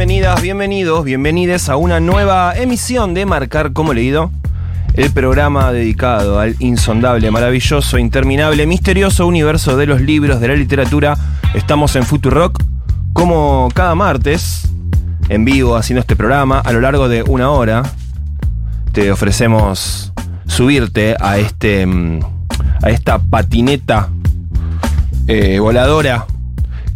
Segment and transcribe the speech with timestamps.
[0.00, 4.30] Bienvenidas, bienvenidos, bienvenides a una nueva emisión de Marcar como leído.
[4.94, 11.18] El programa dedicado al insondable, maravilloso, interminable, misterioso universo de los libros, de la literatura.
[11.52, 12.62] Estamos en Futurock
[13.12, 14.70] como cada martes,
[15.28, 17.82] en vivo, haciendo este programa a lo largo de una hora.
[18.92, 20.14] Te ofrecemos
[20.46, 22.20] subirte a este mm,
[22.82, 24.08] a esta patineta
[25.26, 26.24] eh, voladora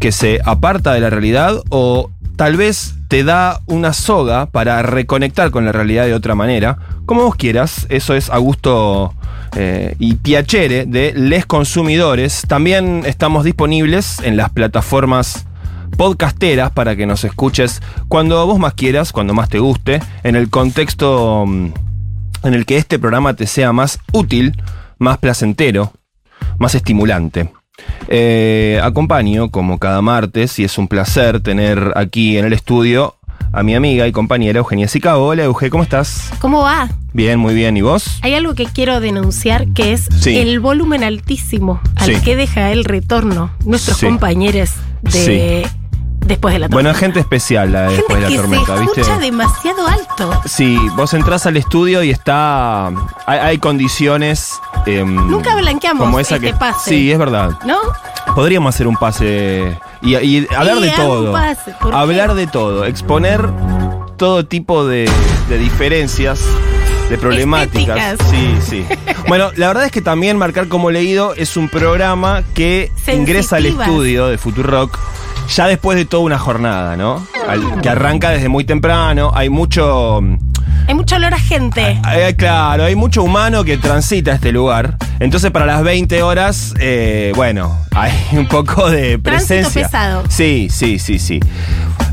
[0.00, 5.50] que se aparta de la realidad o tal vez te da una soga para reconectar
[5.50, 6.78] con la realidad de otra manera.
[7.06, 9.14] Como vos quieras, eso es a gusto
[9.56, 12.42] eh, y piacere de les consumidores.
[12.48, 15.46] También estamos disponibles en las plataformas
[15.96, 20.50] podcasteras para que nos escuches cuando vos más quieras, cuando más te guste, en el
[20.50, 21.72] contexto mm,
[22.42, 24.60] en el que este programa te sea más útil,
[24.98, 25.92] más placentero,
[26.58, 27.50] más estimulante.
[28.08, 33.16] Eh, acompaño, como cada martes, y es un placer tener aquí en el estudio
[33.52, 35.26] a mi amiga y compañera Eugenia Sicabo.
[35.28, 36.30] Hola, Euge, ¿cómo estás?
[36.40, 36.88] ¿Cómo va?
[37.12, 37.76] Bien, muy bien.
[37.76, 38.18] ¿Y vos?
[38.22, 40.36] Hay algo que quiero denunciar que es Sí.
[40.36, 42.20] el volumen altísimo al Sí.
[42.22, 44.06] que deja el retorno nuestros Sí.
[44.06, 44.70] compañeros
[45.02, 45.66] de
[46.24, 46.98] después de la Bueno, tormenta.
[46.98, 49.00] gente especial la de Gente después de la que tormenta, se ¿viste?
[49.02, 50.40] escucha demasiado alto.
[50.46, 52.88] Sí, vos entras al estudio y está.
[53.26, 54.52] Hay, hay condiciones.
[54.86, 56.90] em, Nunca blanqueamos como esa este que, pase.
[56.90, 57.52] Sí, es verdad.
[57.64, 57.76] ¿No?
[58.34, 61.32] Podríamos hacer un pase y, y hablar Sí, de todo.
[61.32, 63.48] pase, hablar de todo, exponer
[64.16, 65.10] todo tipo de,
[65.48, 66.40] de diferencias,
[67.10, 68.12] de problemáticas.
[68.14, 68.30] Estéticas.
[68.30, 68.86] Sí, sí.
[69.28, 73.66] Bueno, la verdad es que también Marcar como leído es un programa que ingresa al
[73.66, 74.98] estudio de Futurock
[75.48, 77.26] ya después de toda una jornada, ¿no?
[77.48, 80.20] Al- que arranca desde muy temprano, hay mucho...
[80.86, 81.98] Hay mucho olor a gente.
[82.14, 84.98] Eh, claro, hay mucho humano que transita este lugar.
[85.18, 89.22] Entonces, para las 20 horas, eh, bueno, hay un poco de Tránsito
[89.54, 89.82] presencia.
[89.84, 90.24] pesado.
[90.28, 91.40] Sí, sí, sí, sí.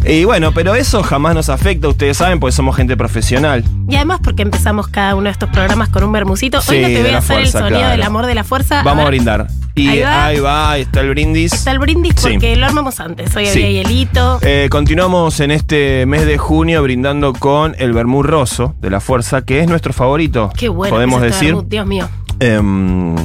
[0.05, 3.65] Y bueno, pero eso jamás nos afecta, ustedes saben, porque somos gente profesional.
[3.89, 6.61] Y además porque empezamos cada uno de estos programas con un bermucito.
[6.61, 7.91] Sí, Hoy no te de voy a la hacer fuerza, el sonido claro.
[7.91, 8.83] del amor de la fuerza.
[8.83, 9.47] Vamos a, ver, brindar.
[9.73, 10.25] Y Ahí va.
[10.25, 11.53] ahí va, ahí está el brindis.
[11.53, 12.29] Está el brindis Sí.
[12.33, 13.33] porque lo armamos antes.
[13.35, 13.51] Hoy Sí.
[13.63, 14.39] había hielito.
[14.41, 19.43] Eh, continuamos en este mes de junio brindando con el vermú roso de la fuerza,
[19.43, 20.51] que es nuestro favorito.
[20.57, 20.93] Qué bueno.
[20.93, 21.55] Podemos decir.
[21.67, 22.09] Dios mío.
[22.39, 23.15] Em,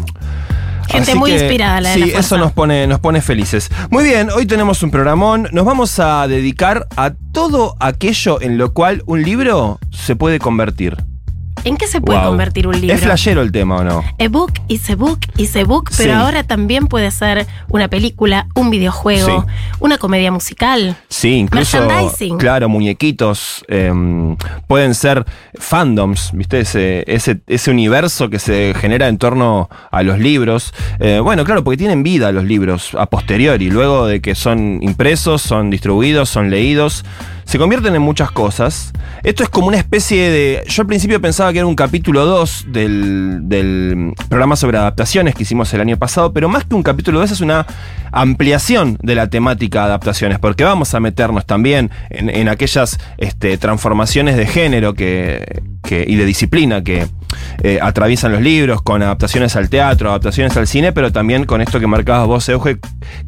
[0.88, 3.70] Gente así muy que, inspirada, la de Sí, la eso nos pone, nos pone felices.
[3.90, 5.48] Muy bien, hoy tenemos un programón.
[5.50, 10.96] Nos vamos a dedicar a todo aquello en lo cual un libro se puede convertir.
[11.64, 12.28] ¿En qué se puede Wow.
[12.28, 12.94] convertir un libro?
[12.94, 14.04] ¿Es flashero el tema o no?
[14.18, 16.18] Ebook is ebook is ebook, pero Sí.
[16.18, 19.52] ahora también puede ser una película, un videojuego, Sí.
[19.80, 20.96] una comedia musical.
[21.08, 21.80] Sí, incluso.
[21.80, 22.38] Merchandising.
[22.38, 23.64] Claro, muñequitos.
[23.68, 24.36] em,
[24.68, 25.24] pueden ser
[25.58, 26.60] fandoms, ¿viste?
[26.60, 30.72] Ese, ese, ese universo que se genera en torno a los libros.
[31.00, 33.70] Eh, bueno, claro, porque tienen vida los libros a posteriori.
[33.70, 37.04] Luego de que son impresos, son distribuidos, son leídos.
[37.46, 38.92] Se convierten en muchas cosas.
[39.22, 40.64] Esto es como una especie de.
[40.68, 45.44] Yo al principio pensaba que era un capítulo 2 del, del programa sobre adaptaciones que
[45.44, 47.64] hicimos el año pasado, pero más que un capítulo 2 es una
[48.10, 54.46] ampliación de la temática adaptaciones, porque vamos a meternos también en, aquellas este, transformaciones de
[54.46, 57.06] género que- y de disciplina que
[57.62, 61.80] eh, atraviesan los libros, con adaptaciones al teatro, adaptaciones al cine, pero también con esto
[61.80, 62.78] que marcabas vos, Euge,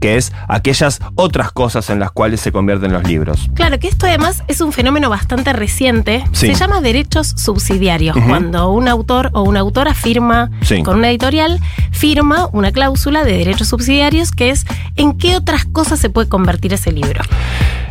[0.00, 3.50] que es aquellas otras cosas en las cuales se convierten los libros.
[3.54, 6.24] Claro que esto además es un fenómeno bastante reciente.
[6.32, 6.48] Sí.
[6.48, 8.16] Se llama derechos subsidiarios.
[8.26, 10.82] Cuando un autor o una autora firma Sí.
[10.82, 11.60] con una editorial,
[11.92, 14.64] firma una cláusula de derechos subsidiarios que es
[14.96, 17.22] en qué otras cosas se puede convertir ese libro.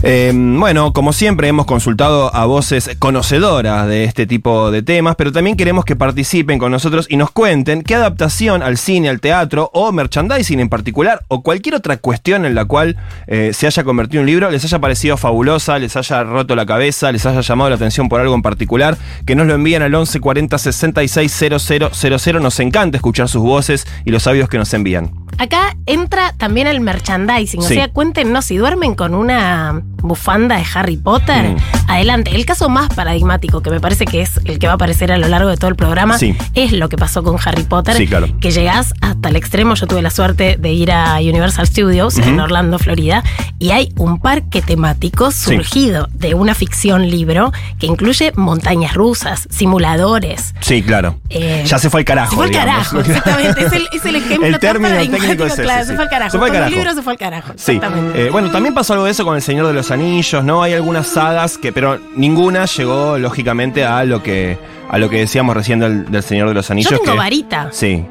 [0.03, 5.31] Eh, bueno, como siempre hemos consultado a voces conocedoras de este tipo de temas, pero
[5.31, 9.71] también queremos que participen con nosotros y nos cuenten qué adaptación al cine, al teatro
[9.73, 12.97] o merchandising en particular o cualquier otra cuestión en la cual
[13.27, 17.11] eh, se haya convertido un libro les haya parecido fabulosa, les haya roto la cabeza,
[17.11, 20.19] les haya llamado la atención por algo en particular, que nos lo envíen al 11
[20.19, 22.39] 40 66 000.
[22.41, 25.26] Nos encanta escuchar sus voces y los sabios que nos envían.
[25.37, 27.61] Acá entra también el merchandising.
[27.61, 27.73] Sí.
[27.73, 31.55] O sea, cuéntenos si duermen con una bufanda de Harry Potter.
[31.55, 31.57] Mm.
[31.89, 32.35] Adelante.
[32.35, 35.17] El caso más paradigmático, que me parece que es el que va a aparecer a
[35.17, 36.35] lo largo de todo el programa, Sí.
[36.53, 37.95] es lo que pasó con Harry Potter.
[37.95, 38.27] Sí, claro.
[38.39, 39.75] Que llegás hasta el extremo.
[39.75, 42.37] Yo tuve la suerte de ir a Universal Studios en.
[42.39, 43.23] Orlando, Florida,
[43.57, 50.53] y hay un parque temático surgido de una ficción libro que incluye montañas rusas, simuladores.
[50.59, 51.19] Sí, claro.
[51.29, 52.29] Eh, ya se fue al carajo.
[52.31, 52.87] Se fue al digamos.
[52.89, 53.65] carajo, exactamente.
[53.65, 54.95] Es el, es el ejemplo El término
[55.27, 55.87] técnico es ese, claro, sí.
[55.89, 56.31] se fue al carajo.
[56.31, 56.71] Se fue al Con carajo.
[56.73, 57.53] el libro se fue al carajo.
[57.55, 57.79] Sí.
[58.15, 60.63] Eh, bueno, también pasó algo de eso con El Señor de los Anillos, ¿no?
[60.63, 64.57] Hay algunas sagas que, pero ninguna llegó, lógicamente, a lo que,
[64.89, 66.91] a lo que decíamos recién del, del Señor de los Anillos.
[66.91, 67.69] Yo tengo que- varita.
[67.71, 68.03] Sí.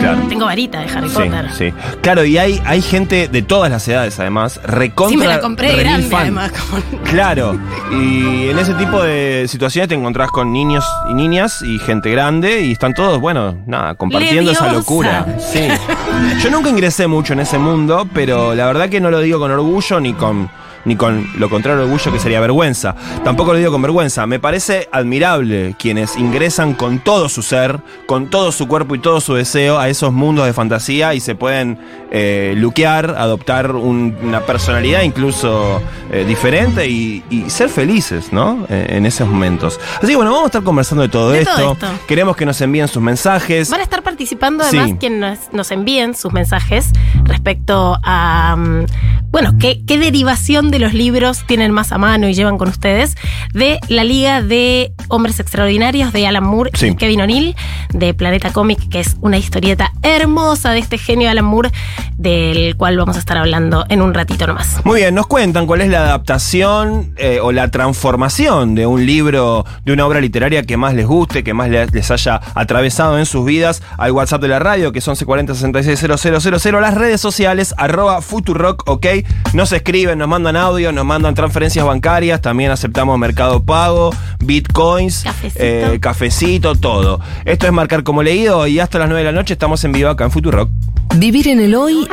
[0.00, 0.18] Claro.
[0.28, 1.46] Tengo varita de Harry Sí, Potter.
[1.56, 1.72] sí.
[2.00, 5.10] Claro, y hay, hay gente de todas las edades, además, recontra.
[5.12, 6.22] Sí, me la compré grande, fan.
[6.22, 6.50] además.
[6.52, 7.56] como- Claro,
[7.92, 12.62] y en ese tipo de situaciones te encontrás con niños y niñas y gente grande
[12.62, 15.26] y están todos, bueno, nada, compartiendo esa locura.
[15.38, 15.60] Sí.
[16.42, 19.50] Yo nunca ingresé mucho en ese mundo, pero la verdad que no lo digo con
[19.50, 20.50] orgullo ni con
[20.84, 22.94] ni con lo contrario orgullo que sería vergüenza.
[23.24, 24.26] Tampoco lo digo con vergüenza.
[24.26, 29.20] Me parece admirable quienes ingresan con todo su ser, con todo su cuerpo y todo
[29.20, 31.78] su deseo a esos mundos de fantasía y se pueden
[32.10, 35.80] eh, luquear, adoptar un- una personalidad incluso
[36.10, 38.66] eh, diferente y, y ser felices, ¿no?
[38.68, 39.80] Eh, en esos momentos.
[39.98, 41.54] Así que bueno, vamos a estar conversando de todo, De esto.
[41.56, 41.86] todo esto.
[42.06, 43.70] Queremos que nos envíen sus mensajes.
[43.70, 44.96] Van a estar participando además Sí.
[44.98, 46.90] quienes nos, nos envíen sus mensajes
[47.24, 48.84] respecto a, mm,
[49.30, 53.14] bueno, qué, qué derivación de los libros tienen más a mano y llevan con ustedes
[53.54, 56.88] de la Liga de Hombres Extraordinarios de Alan Moore Sí.
[56.88, 57.54] y Kevin O'Neill
[57.92, 61.70] de Planeta Comic, que es una historieta hermosa de este genio Alan Moore,
[62.16, 64.80] del cual vamos a estar hablando en un ratito nomás.
[64.84, 69.64] Muy bien, nos cuentan cuál es la adaptación eh, o la transformación de un libro,
[69.84, 73.26] de una obra literaria que más les guste, que más le- les haya atravesado en
[73.26, 78.22] sus vidas, al WhatsApp de la radio, que es 1140 660000, las redes sociales, arroba
[78.22, 79.06] Futurock, ok.
[79.52, 85.60] Nos escriben, nos mandan audio, nos mandan transferencias bancarias, también aceptamos Mercado Pago, Bitcoins, Cafecito.
[85.62, 87.20] eh, cafecito, todo.
[87.44, 90.08] Esto es Marcar como leído y hasta las 9 de la noche estamos en vivo
[90.08, 90.70] acá en Futurock.
[91.16, 92.08] Vivir en el hoy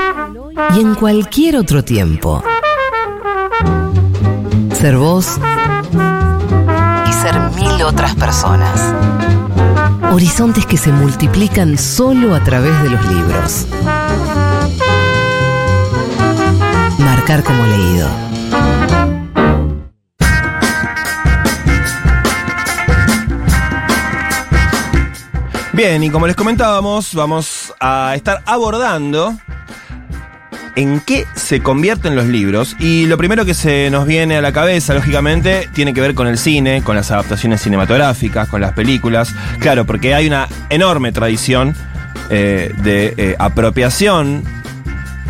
[0.75, 2.43] y en cualquier otro tiempo.
[4.73, 5.37] Ser vos
[7.07, 8.93] y ser mil otras personas.
[10.11, 13.67] Horizontes que se multiplican solo a través de los libros.
[16.97, 18.28] Marcar como leído.
[25.79, 29.33] Bien, y como les comentábamos, vamos a estar abordando
[30.75, 32.75] en qué se convierten los libros.
[32.81, 36.27] Y lo primero que se nos viene a la cabeza, lógicamente, tiene que ver con
[36.27, 39.33] el cine, con las adaptaciones cinematográficas, con las películas.
[39.59, 41.73] Claro, porque hay una enorme tradición
[42.29, 44.43] eh, de eh, apropiación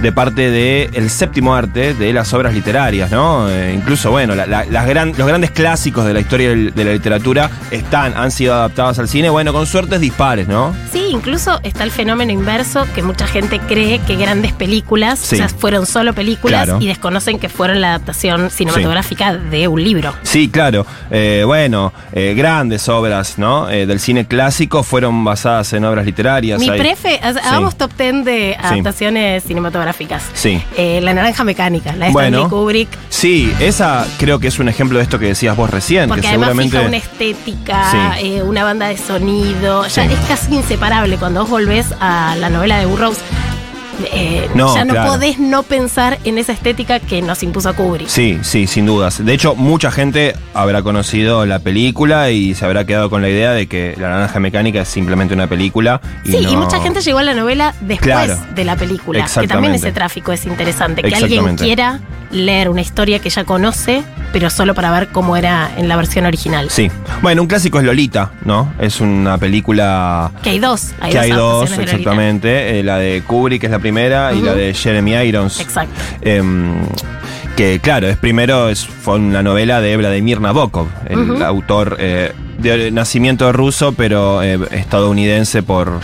[0.01, 3.49] de parte del séptimo arte de las obras literarias, ¿no?
[3.49, 6.91] Eh, incluso, bueno, la- la- las gran- los grandes clásicos de la historia de la
[6.93, 10.73] literatura están, han sido adaptados al cine, bueno, con suertes dispares, ¿no?
[10.91, 15.35] Sí, incluso está el fenómeno inverso que mucha gente cree que grandes películas Sí.
[15.35, 16.79] o sea, fueron solo películas Claro.
[16.81, 20.13] y desconocen que fueron la adaptación cinematográfica de un libro.
[20.23, 20.85] Sí, claro.
[21.11, 23.65] Eh, bueno, eh, grandes obras, ¿no?
[23.67, 26.59] Del cine clásico fueron basadas en obras literarias.
[26.59, 29.88] Mi Hay- prefe, ha- hagamos top 10 de adaptaciones cinematográficas.
[30.33, 30.61] Sí.
[30.77, 32.37] Eh, la naranja mecánica, la de Bueno.
[32.43, 32.89] Stanley Kubrick.
[33.09, 36.27] Sí, esa creo que es un ejemplo de esto que decías vos recién, Porque que
[36.29, 36.77] además seguramente.
[36.77, 38.27] fija una estética, Sí.
[38.27, 39.83] eh, una banda de sonido.
[39.87, 40.13] Ya Sí.
[40.13, 43.17] es casi inseparable cuando vos volvés a la novela de Burroughs.
[44.13, 45.11] Eh, No, ya no claro.
[45.13, 48.07] podés no pensar en esa estética que nos impuso Kubrick.
[48.07, 49.23] Sí, sí, sin dudas.
[49.23, 53.51] De hecho, mucha gente habrá conocido la película y se habrá quedado con la idea
[53.51, 56.01] de que La Naranja Mecánica es simplemente una película.
[56.23, 58.37] Y Sí, y mucha gente llegó a la novela después Claro.
[58.55, 59.25] de la película.
[59.39, 61.01] Que también ese tráfico es interesante.
[61.01, 61.99] Que alguien quiera
[62.31, 66.25] leer una historia que ya conoce, pero solo para ver cómo era en la versión
[66.27, 66.69] original.
[66.69, 66.89] Sí.
[67.23, 68.71] Bueno, un clásico es Lolita, ¿no?
[68.79, 70.91] Es una película Que hay dos.
[70.99, 72.79] Hay que dos hay dos, de exactamente.
[72.79, 74.45] Eh, la de Kubrick es la primera y Ujú.
[74.45, 75.59] la de Jeremy Irons.
[75.59, 75.93] Exacto.
[76.21, 76.75] Em,
[77.55, 81.43] que claro, es primero es, fue una novela de Vladimir Nabokov, el Ujú.
[81.43, 85.99] autor eh, de nacimiento ruso, pero eh, estadounidense por,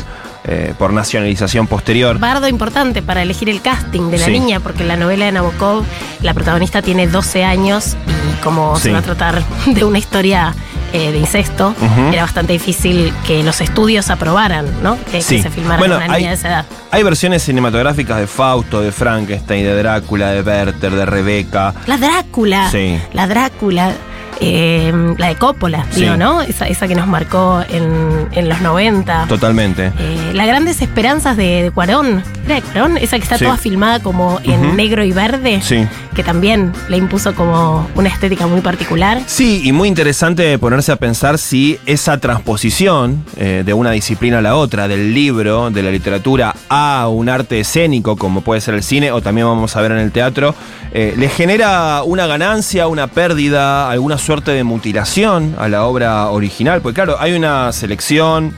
[0.46, 2.20] eh, por nacionalización posterior.
[2.20, 4.32] Bardo importante para elegir el casting de la Sí.
[4.32, 5.86] niña, porque la novela de Nabokov
[6.22, 7.96] la protagonista tiene 12 años
[8.38, 8.84] y como Sí.
[8.84, 10.54] se va a tratar de una historia
[10.96, 11.75] eh, de incesto,
[12.12, 14.98] era bastante difícil que los estudios aprobaran, ¿no?
[15.12, 16.66] Que, se filmara Bueno, una hay- niña de esa edad.
[16.92, 21.74] Hay versiones cinematográficas de Fausto, de Frankenstein, de Drácula, de Werther, de Rebeca.
[21.88, 22.70] La Drácula.
[22.72, 22.98] Sí.
[23.14, 23.92] La Drácula.
[24.39, 26.01] Eh, la de Coppola, Sí.
[26.01, 26.42] digo, ¿no?
[26.42, 29.25] Esa, esa que nos marcó en, en los 90.
[29.27, 29.92] Totalmente.
[30.00, 32.24] Eh, las grandes esperanzas de, de Cuarón.
[32.46, 32.98] ¿Era de Cuarón?
[32.98, 33.46] Esa que está Sí.
[33.46, 35.62] toda filmada como en negro y verde.
[35.62, 35.88] Sí.
[36.13, 39.22] Que también le impuso como una estética muy particular.
[39.25, 44.42] Sí, y muy interesante ponerse a pensar si esa transposición eh, de una disciplina a
[44.42, 48.84] la otra, del libro, de la literatura, a un arte escénico, como puede ser el
[48.84, 50.56] cine, o también vamos a ver en el teatro,
[50.94, 56.82] eh, le genera una ganancia, una pérdida, alguna suerte de mutilación a la obra original.
[56.82, 58.55] Porque claro, hay una selección,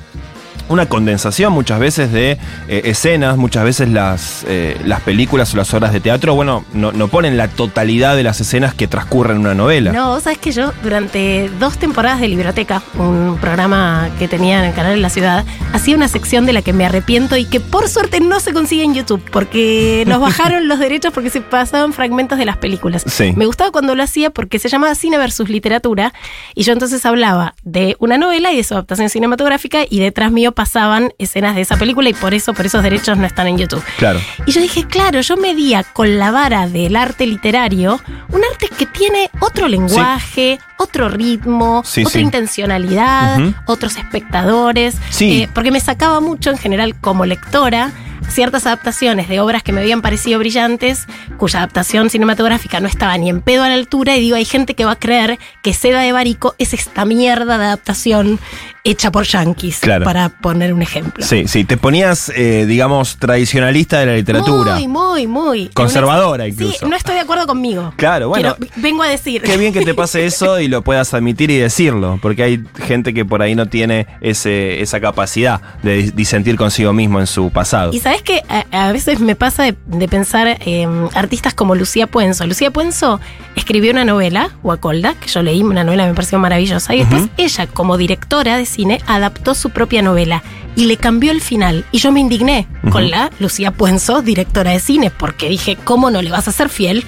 [0.69, 5.73] una condensación muchas veces de eh, escenas, muchas veces las, eh, las películas o las
[5.73, 9.41] obras de teatro, bueno, no, no ponen la totalidad de las escenas que transcurren en
[9.41, 9.91] una novela.
[9.91, 14.65] No, vos sabés que yo durante dos temporadas de Libroteca, un programa que tenía en
[14.65, 17.59] el canal de la ciudad, hacía una sección de la que me arrepiento y que
[17.59, 21.93] por suerte no se consigue en YouTube porque nos bajaron los derechos porque se pasaban
[21.93, 23.03] fragmentos de las películas.
[23.07, 23.33] Sí.
[23.35, 26.13] Me gustaba cuando lo hacía porque se llamaba Cine versus Literatura
[26.55, 30.51] y yo entonces hablaba de una novela y de su adaptación cinematográfica y detrás mío
[30.57, 33.83] pasaban escenas de esa película y por eso, por esos derechos no están en YouTube.
[33.97, 34.19] Claro.
[34.47, 38.87] Y yo dije, claro, yo medía con la vara del arte literario, un arte que
[38.87, 42.19] tiene otro lenguaje, otro ritmo, Sí, otra sí.
[42.21, 44.95] intencionalidad, otros espectadores.
[45.11, 45.43] Sí.
[45.43, 47.91] Eh, porque me sacaba mucho en general como lectora
[48.29, 51.05] ciertas adaptaciones de obras que me habían parecido brillantes,
[51.37, 54.73] cuya adaptación cinematográfica no estaba ni en pedo a la altura, y digo, hay gente
[54.75, 58.39] que va a creer que Seda de Barico es esta mierda de adaptación
[58.83, 60.05] hecha por yankees, Claro.
[60.05, 61.25] para poner un ejemplo.
[61.25, 64.75] Sí, sí, te ponías, eh, digamos, tradicionalista de la literatura.
[64.75, 65.67] Muy, muy, muy.
[65.73, 66.87] Conservadora Sí, incluso.
[66.87, 67.93] no estoy de acuerdo conmigo.
[67.97, 68.55] Claro, bueno.
[68.55, 69.41] Quiero- vengo a decir.
[69.41, 73.13] Qué bien que te pase eso y lo puedas admitir y decirlo, porque hay gente
[73.13, 77.49] que por ahí no tiene ese, esa capacidad de dis- disentir consigo mismo en su
[77.49, 77.91] pasado.
[77.93, 82.07] Y sabes que a, a veces me pasa de, de pensar en artistas como Lucía
[82.07, 82.45] Puenzo.
[82.47, 83.19] Lucía Puenzo
[83.55, 86.93] escribió una novela, Guacolda, que yo leí, una novela me pareció maravillosa.
[86.95, 90.43] Y después ella, como directora de cine, adaptó su propia novela
[90.75, 91.85] y le cambió el final.
[91.91, 96.21] Y yo me indigné con la Lucía Puenzo, directora de cine, porque dije, ¿cómo no
[96.21, 97.03] le vas a ser fiel?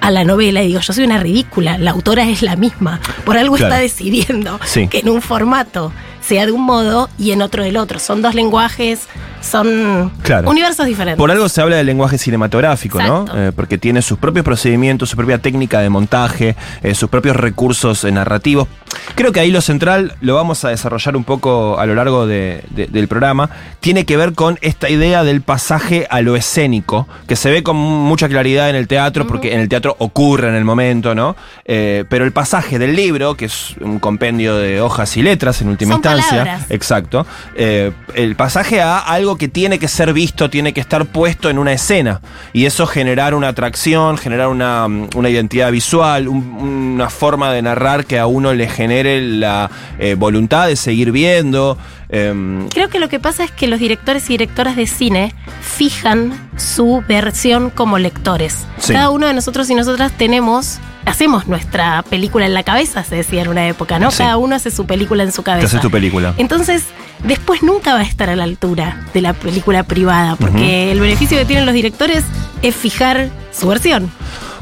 [0.00, 3.38] a la novela y digo, yo soy una ridícula, la autora es la misma, por
[3.38, 3.72] algo Claro.
[3.72, 4.86] está decidiendo Sí.
[4.86, 7.98] que en un formato sea de un modo y en otro del otro.
[7.98, 9.06] Son dos lenguajes,
[9.44, 10.48] son Claro.
[10.50, 11.18] universos diferentes.
[11.18, 13.32] Por algo se habla del lenguaje cinematográfico, Exacto.
[13.34, 13.40] ¿no?
[13.48, 18.04] Eh, porque tiene sus propios procedimientos, su propia técnica de montaje, eh, sus propios recursos
[18.04, 18.68] eh, narrativos.
[19.16, 22.62] Creo que ahí lo central, lo vamos a desarrollar un poco a lo largo de-
[22.70, 27.36] de- del programa, tiene que ver con esta idea del pasaje a lo escénico, que
[27.36, 30.64] se ve con mucha claridad en el teatro, porque en el teatro ocurre en el
[30.64, 31.36] momento, ¿no?
[31.64, 35.68] Eh, pero el pasaje del libro, que es un compendio de hojas y letras en
[35.68, 36.70] última Son instancia, palabras.
[36.70, 37.26] Exacto.
[38.14, 41.72] El pasaje a algo que tiene que ser visto, tiene que estar puesto en una
[41.72, 42.20] escena.
[42.52, 47.62] Y eso generar una atracción, generar una, mm, una identidad visual, un- una forma de
[47.62, 51.78] narrar que a uno le genere la eh, voluntad de seguir viendo.
[52.08, 56.32] Em, Creo que lo que pasa es que los directores y directoras de cine fijan
[56.56, 58.66] su versión como lectores.
[58.78, 58.92] Sí.
[58.92, 63.42] Cada uno de nosotros y nosotras tenemos, hacemos nuestra película en la cabeza, se decía
[63.42, 64.10] en una época, ¿no?
[64.10, 64.18] Sí.
[64.18, 65.66] Cada uno hace su película en su te cabeza.
[65.66, 66.34] haces tu película.
[66.38, 66.84] Entonces,
[67.24, 71.38] después nunca va a estar a la altura de la película privada, porque el beneficio
[71.38, 72.24] que tienen los directores
[72.62, 74.10] es fijar su versión.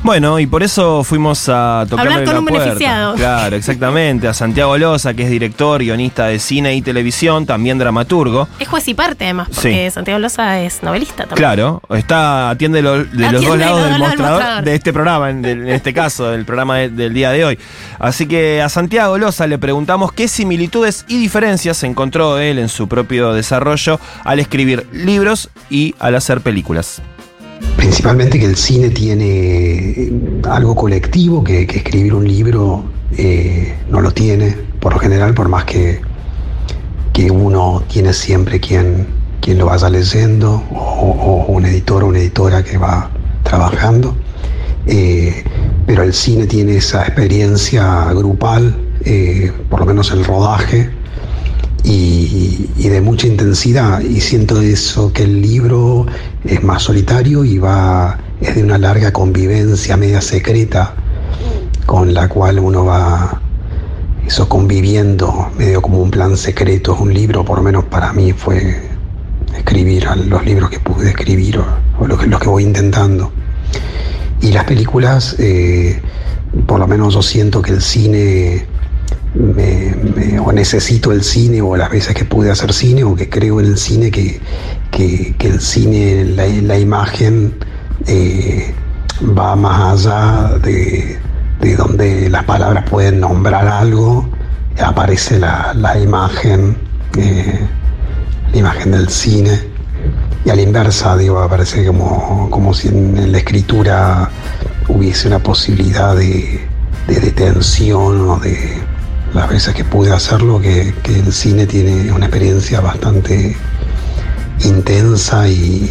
[0.04, 2.64] Bueno, y por eso fuimos a tocar Hablar con la un puerta.
[2.64, 3.14] beneficiado.
[3.14, 4.26] Claro, exactamente.
[4.26, 8.49] A Santiago Loza, que es director, guionista de cine y televisión, también dramaturgo.
[8.59, 9.94] Es juez y parte, además, porque Sí.
[9.94, 11.37] Santiago Loza es novelista también.
[11.37, 15.68] Claro, está, atiende lo- de los dos lados los del mostrador, de este programa, en,
[15.68, 17.59] este caso, del programa de- del día de hoy.
[18.00, 22.88] Así que a Santiago Loza le preguntamos qué similitudes y diferencias encontró él en su
[22.88, 27.00] propio desarrollo al escribir libros y al hacer películas.
[27.83, 30.12] Principalmente que el cine tiene
[30.49, 32.85] algo colectivo que, que escribir un libro
[33.19, 36.01] eh, no lo tiene, por lo general, por más que,
[37.12, 39.09] que uno tiene siempre quien,
[39.41, 43.11] quien lo vaya leyendo, o, o un editor o una editora que va
[43.43, 44.15] trabajando.
[44.87, 45.43] Eh,
[45.85, 50.89] pero el cine tiene esa experiencia grupal, eh, por lo menos el rodaje,
[51.85, 54.01] y, de mucha intensidad.
[54.01, 56.07] Y siento eso, que el libro
[56.45, 60.95] es más solitario y va, es de una larga convivencia media secreta
[61.87, 63.41] con la cual uno va
[64.27, 66.97] eso conviviendo medio como un plan secreto.
[66.99, 68.81] Un libro, por lo menos para mí, fue
[69.57, 71.67] escribir los libros que pude escribir o,
[71.99, 73.33] o los, que, los que voy intentando.
[74.41, 76.01] Y las películas, eh,
[76.67, 78.67] por lo menos yo siento que el cine,
[80.45, 83.67] o necesito el cine, o las veces que pude hacer cine, o que creo en
[83.67, 84.41] el cine, que,
[84.91, 87.55] que- que el cine, la, la imagen
[88.07, 88.75] eh,
[89.39, 91.19] va más allá de,
[91.61, 94.29] de donde las palabras pueden nombrar algo,
[94.83, 96.77] aparece la, la imagen,
[97.17, 97.61] eh,
[98.53, 99.59] la imagen del cine.
[100.45, 104.29] Y a la inversa, digo, aparece como, como si en, la escritura
[104.89, 106.61] hubiese una posibilidad de,
[107.07, 108.73] de detención o de
[109.35, 113.57] las veces que pude hacerlo, que, que el cine tiene una experiencia bastante
[114.65, 115.91] intensa y,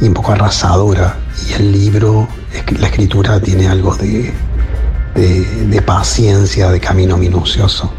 [0.00, 1.16] y un poco arrasadora.
[1.48, 2.28] Y el libro,
[2.78, 4.32] la escritura tiene algo de,
[5.14, 7.92] de, de paciencia, de camino minucioso.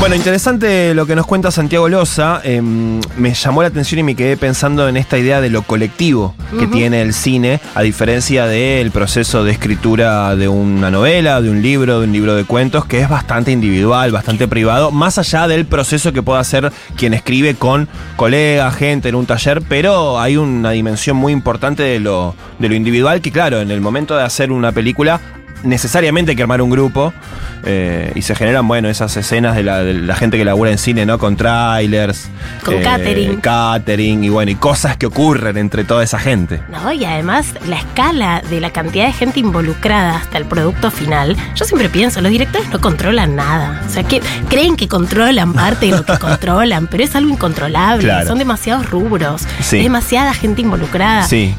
[0.00, 2.40] Bueno, interesante lo que nos cuenta Santiago Loza.
[2.42, 6.34] Eh, me llamó la atención y me quedé pensando en esta idea de lo colectivo
[6.58, 11.60] que tiene el cine, a diferencia del proceso de escritura de una novela, de un
[11.60, 15.66] libro, de un libro de cuentos, que es bastante individual, bastante privado, más allá del
[15.66, 20.70] proceso que pueda hacer quien escribe con colegas, gente en un taller, pero hay una
[20.70, 24.50] dimensión muy importante de lo, de lo individual que, claro, en el momento de hacer
[24.50, 25.20] una película
[25.62, 27.12] necesariamente hay que armar un grupo
[27.64, 30.78] eh, y se generan, bueno, esas escenas de la, de la gente que labura en
[30.78, 31.18] cine, ¿no?
[31.18, 32.28] Con trailers,
[32.64, 33.40] Con catering.
[33.40, 36.60] catering y bueno, y cosas que ocurren entre toda esa gente.
[36.70, 41.36] No, y además la escala de la cantidad de gente involucrada hasta el producto final,
[41.54, 43.82] yo siempre pienso, los directores no controlan nada.
[43.86, 48.04] O sea, que creen que controlan parte de lo que controlan, pero es algo incontrolable.
[48.04, 48.26] Claro.
[48.28, 49.78] Son demasiados rubros, Sí.
[49.78, 51.24] es demasiada gente involucrada.
[51.24, 51.54] Sí.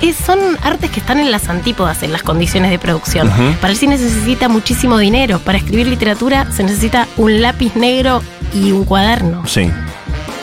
[0.00, 3.28] Es- son artes que están en las antípodas en las condiciones de producción.
[3.60, 8.22] Para el cine se necesita muchísimo dinero, para escribir literatura se necesita un lápiz negro
[8.54, 9.46] y un cuaderno.
[9.46, 9.70] Sí.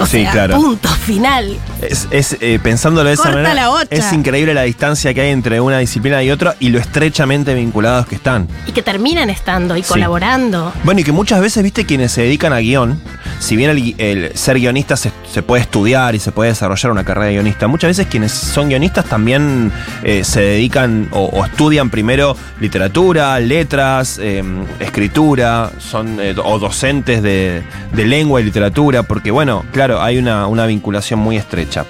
[0.01, 0.55] O Sí, sea, claro.
[0.55, 1.57] punto final.
[1.81, 5.59] Es, es, eh, pensándolo de esa manera, la es increíble la distancia que hay entre
[5.59, 8.47] una disciplina y otra y lo estrechamente vinculados que están.
[8.65, 9.89] Y que terminan estando y Sí.
[9.89, 10.71] colaborando.
[10.85, 12.97] Bueno, y que muchas veces, viste, quienes se dedican a guion,
[13.39, 17.03] si bien el, el ser guionista se, se puede estudiar y se puede desarrollar una
[17.03, 19.71] carrera de guionista, muchas veces quienes son guionistas también
[20.03, 24.43] eh, se dedican o, o estudian primero literatura, letras, eh,
[24.79, 30.47] escritura, son eh, o docentes de, de lengua y literatura, porque bueno, claro, hay una,
[30.47, 31.85] una vinculación muy estrecha.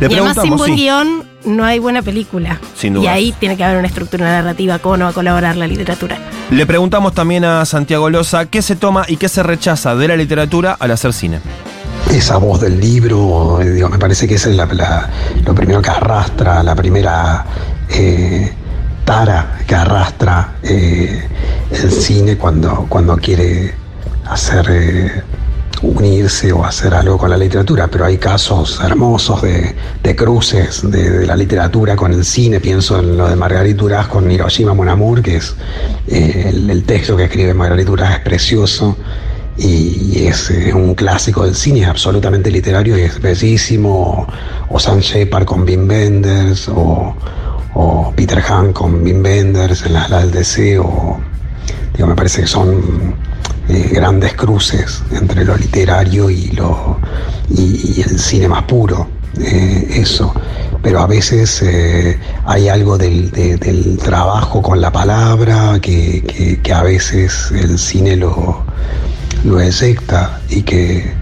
[0.00, 0.82] Le y además sin buen sí.
[0.82, 2.60] guion no hay buena película.
[2.76, 3.14] Sin Y dudas.
[3.14, 6.18] ahí tiene que haber una estructura narrativa, cómo no va a colaborar la literatura.
[6.50, 10.16] Le preguntamos también a Santiago Loza qué se toma y qué se rechaza de la
[10.16, 11.40] literatura al hacer cine.
[12.12, 15.10] esa voz del libro, eh, digo, me parece que esa es la- la-
[15.44, 17.44] lo primero que arrastra, la primera
[17.90, 18.52] eh,
[19.04, 21.26] tara que arrastra eh,
[21.72, 23.74] el cine cuando, cuando quiere
[24.28, 25.22] hacer eh,
[25.82, 31.10] unirse o hacer algo con la literatura, pero hay casos hermosos de, de cruces de,
[31.10, 34.88] de la literatura con el cine, pienso en lo de Marguerite Duras con Hiroshima Mon
[34.88, 35.54] Amour, que es
[36.08, 38.96] eh, el, el texto que escribe Marguerite Duras es precioso
[39.58, 44.26] y, es, un clásico del cine, es absolutamente literario y es bellísimo,
[44.68, 47.14] o, o Sam Shepard con Wim Wenders, o,
[47.74, 51.20] o Peter Han con Wim Wenders en Las Las del Deseo,
[51.94, 53.14] digo, me parece que son
[53.68, 56.98] eh, grandes cruces entre lo literario y, lo,
[57.50, 59.08] y, y el cine más puro,
[59.40, 60.32] eh, eso.
[60.82, 66.60] Pero a veces eh, hay algo del, de- del trabajo con la palabra que, que-
[66.60, 68.64] que a veces el cine lo,
[69.44, 71.12] lo eyecta y que,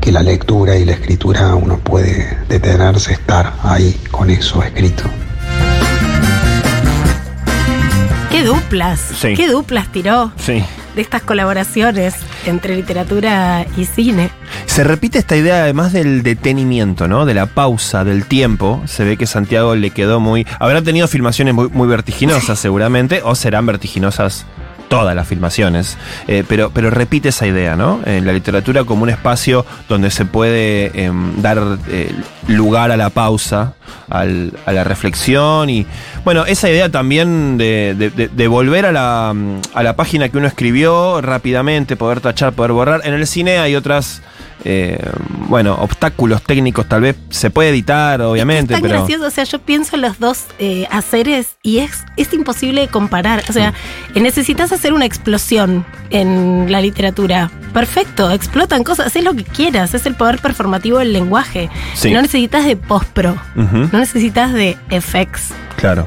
[0.00, 5.04] que la lectura y la escritura uno puede detenerse, estar ahí con eso escrito.
[8.30, 9.00] ¿Qué duplas?
[9.20, 9.34] Sí.
[9.34, 10.62] ¿Qué duplas tiró Sí.
[10.94, 12.14] De estas colaboraciones
[12.46, 14.30] entre literatura y cine?
[14.66, 17.26] Se repite esta idea además del detenimiento, ¿no?
[17.26, 18.82] De la pausa, del tiempo.
[18.86, 20.46] Se ve que Santiago le quedó muy...
[20.58, 24.46] Habrá tenido filmaciones muy, muy vertiginosas seguramente, o serán vertiginosas
[24.88, 25.96] todas las filmaciones,
[26.28, 28.00] Eh, pero, pero repite esa idea, ¿no?
[28.06, 32.12] En la literatura como un espacio donde se puede em, dar eh,
[32.48, 33.74] lugar a la pausa,
[34.08, 35.86] al- a la reflexión y,
[36.24, 39.34] bueno, esa idea también de, de- de- volver a la,
[39.74, 43.00] a la página que uno escribió rápidamente, poder tachar, poder borrar.
[43.04, 44.22] En el cine hay otras...
[44.64, 44.98] eh,
[45.48, 49.44] bueno, obstáculos técnicos tal vez se puede editar, obviamente, es tan pero gracioso, o sea,
[49.44, 53.42] yo pienso en los dos eh, haceres y es, es imposible de comparar.
[53.48, 53.74] O sea,
[54.14, 57.50] eh, necesitas hacer una explosión en la literatura.
[57.72, 61.68] Perfecto, explotan cosas, haces lo que quieras, es el poder performativo del lenguaje.
[61.94, 62.10] Sí.
[62.10, 65.50] No necesitas de postpro, Ujú, no necesitas de effects.
[65.76, 66.06] claro.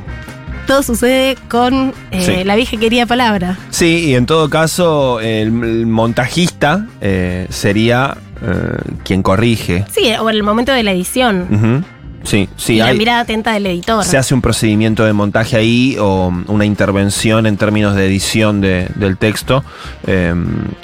[0.68, 2.44] Todo sucede con eh, Sí.
[2.44, 3.58] la vieja querida palabra.
[3.70, 5.52] Sí, y en todo caso, el,
[5.88, 9.86] montajista eh, sería eh, quien corrige.
[9.92, 11.48] Sí, o en el momento de la edición.
[11.50, 11.84] Ujú.
[12.28, 14.04] Sí, sí, y la hay- mirada atenta del editor.
[14.04, 18.88] se hace un procedimiento de montaje ahí o una intervención en términos de edición de-
[18.96, 19.64] del texto.
[20.06, 20.34] eh,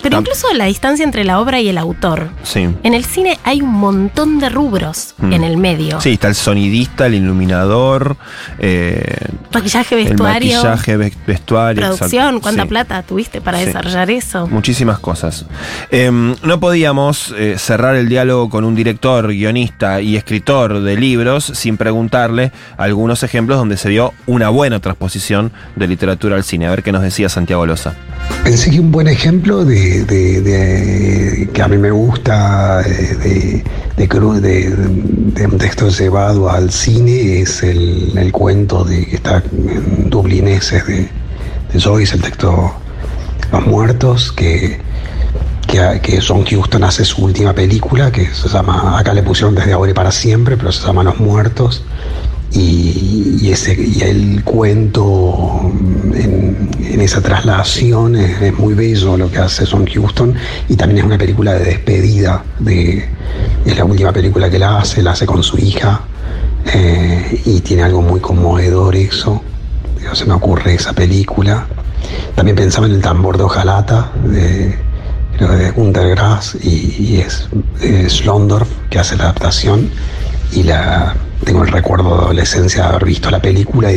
[0.01, 2.29] Pero incluso la distancia entre la obra y el autor.
[2.43, 2.67] Sí.
[2.83, 5.33] En el cine hay un montón de rubros Mm.
[5.33, 5.99] en el medio.
[5.99, 8.15] Sí, está el sonidista, el iluminador,
[8.59, 9.03] eh,
[9.53, 11.81] Maquillaje, el vestuario, maquillaje, ve- vestuario.
[11.81, 12.23] producción.
[12.23, 12.41] exacto.
[12.41, 12.67] ¿Cuánta Sí.
[12.69, 13.65] plata tuviste para Sí.
[13.65, 14.47] desarrollar eso?
[14.47, 15.45] Muchísimas cosas.
[15.91, 21.32] Eh, no podíamos eh, cerrar el diálogo con un director, guionista y escritor de libros
[21.41, 26.67] sin preguntarle algunos ejemplos donde se dio una buena transposición de literatura al cine.
[26.67, 27.93] A ver qué nos decía Santiago Loza.
[28.43, 33.63] Pensé que un buen ejemplo de, que a mí me gusta eh,
[33.97, 39.43] de, de, de- un texto llevado al cine es el, el cuento de que está
[39.51, 41.09] en dublineses de,
[41.73, 42.73] de Joyce, el texto
[43.51, 44.79] Los Muertos, que,
[45.73, 49.73] que, que John Huston hace su última película, que se llama, acá le pusieron desde
[49.73, 51.83] ahora y para siempre, pero se llama Los Muertos.
[52.51, 55.71] Y, ese, y el cuento
[56.13, 56.69] en,
[57.01, 60.35] esa traslación es, muy bello lo que hace John Huston
[60.69, 63.09] y también es una película de despedida de,
[63.65, 66.01] es la última película que la hace, la hace con su hija
[66.71, 69.41] eh, y tiene algo muy conmovedor eso
[70.13, 71.65] se me ocurre esa película
[72.35, 74.77] también pensaba en el tambor de hojalata de,
[75.37, 77.47] creo de Gunter Grass y, es,
[77.81, 79.89] es Schlondorf que hace la adaptación
[80.51, 83.95] y la tengo el recuerdo de adolescencia de haber visto la película y,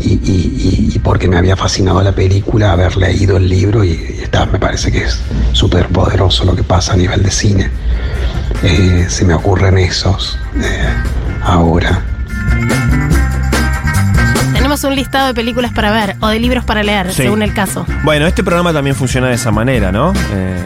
[0.00, 4.22] y, y- y- porque me había fascinado la película, haber leído el libro y, y
[4.22, 5.18] está, me parece que es
[5.52, 7.70] súper poderoso lo que pasa a nivel de cine.
[8.62, 10.84] Eh, se me ocurren esos eh,
[11.42, 12.02] ahora.
[14.82, 17.22] Un listado de películas para ver o de libros para leer, Sí.
[17.22, 17.86] según el caso.
[18.02, 20.12] Bueno, este programa también funciona de esa manera, ¿no?
[20.32, 20.64] Eh,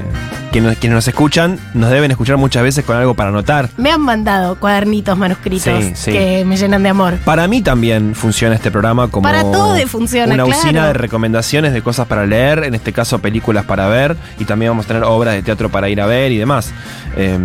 [0.51, 3.71] quienes, quienes nos escuchan nos deben escuchar muchas veces con algo para anotar.
[3.77, 6.13] Me han mandado cuadernitos manuscritos Sí, sí.
[6.13, 7.19] que me llenan de amor.
[7.25, 10.87] Para mí también funciona este programa como Para todos funciona, una usina claro.
[10.89, 14.85] de recomendaciones de cosas para leer, en este caso películas para ver, y también vamos
[14.87, 16.73] a tener obras de teatro para ir a ver y demás.
[17.17, 17.37] Eh,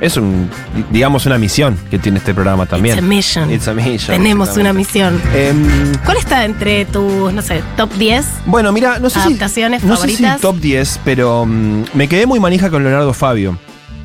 [0.00, 0.48] es un,
[0.90, 2.96] digamos, una misión que tiene este programa también.
[2.96, 3.50] It's a mission.
[3.50, 5.20] It's a mission, Tenemos una misión.
[5.34, 8.24] Em, ¿Cuál está entre tus, no sé, top 10?
[8.46, 12.26] bueno, mira, no sé Adaptaciones si, no sé si top 10, pero mm, me quedé
[12.26, 13.58] muy manija con Leonardo Fabio.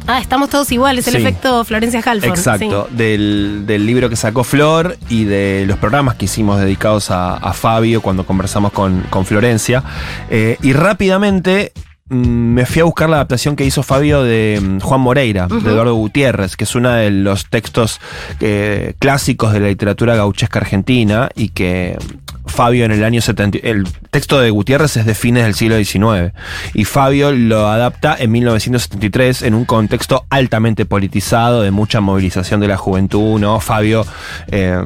[0.07, 1.19] Ah, estamos todos iguales, el Sí.
[1.21, 2.29] efecto Florencia Halfon.
[2.29, 7.37] Exacto, del, del libro que sacó Flor y de los programas que hicimos dedicados a,
[7.37, 9.83] a Fabio cuando conversamos con, con Florencia.
[10.29, 11.71] Eh, y rápidamente
[12.07, 15.95] me fui a buscar la adaptación que hizo Fabio de mm, Juan Moreira, de Eduardo
[15.95, 17.99] Gutiérrez, que es uno de los textos
[18.41, 21.97] eh, clásicos de la literatura gauchesca argentina y que
[22.45, 23.57] Fabio en el año 70.
[23.63, 26.31] El texto de Gutiérrez es de fines del siglo XIX.
[26.75, 32.67] Y Fabio lo adapta en 1973 en un contexto altamente politizado, de mucha movilización de
[32.67, 33.59] la juventud, ¿no?
[33.59, 34.05] Fabio
[34.51, 34.79] eh,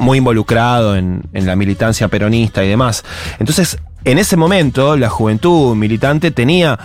[0.00, 3.04] muy involucrado en, en la militancia peronista y demás.
[3.38, 6.78] Entonces, en ese momento, la juventud militante tenía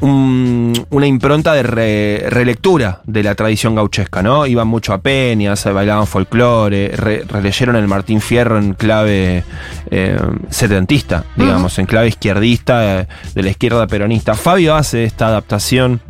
[0.00, 4.46] un- una impronta de re- relectura de la tradición gauchesca, ¿no?
[4.46, 9.44] Iban mucho a peñas, se bailaban folclore, re- releyeron el Martín Fierro en clave
[9.90, 10.18] eh,
[10.50, 14.34] setentista, digamos, en clave izquierdista, eh, de la izquierda peronista.
[14.34, 16.00] Fabio hace esta adaptación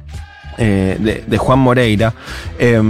[0.58, 2.14] eh, de, de Juan Moreira.
[2.58, 2.80] eh,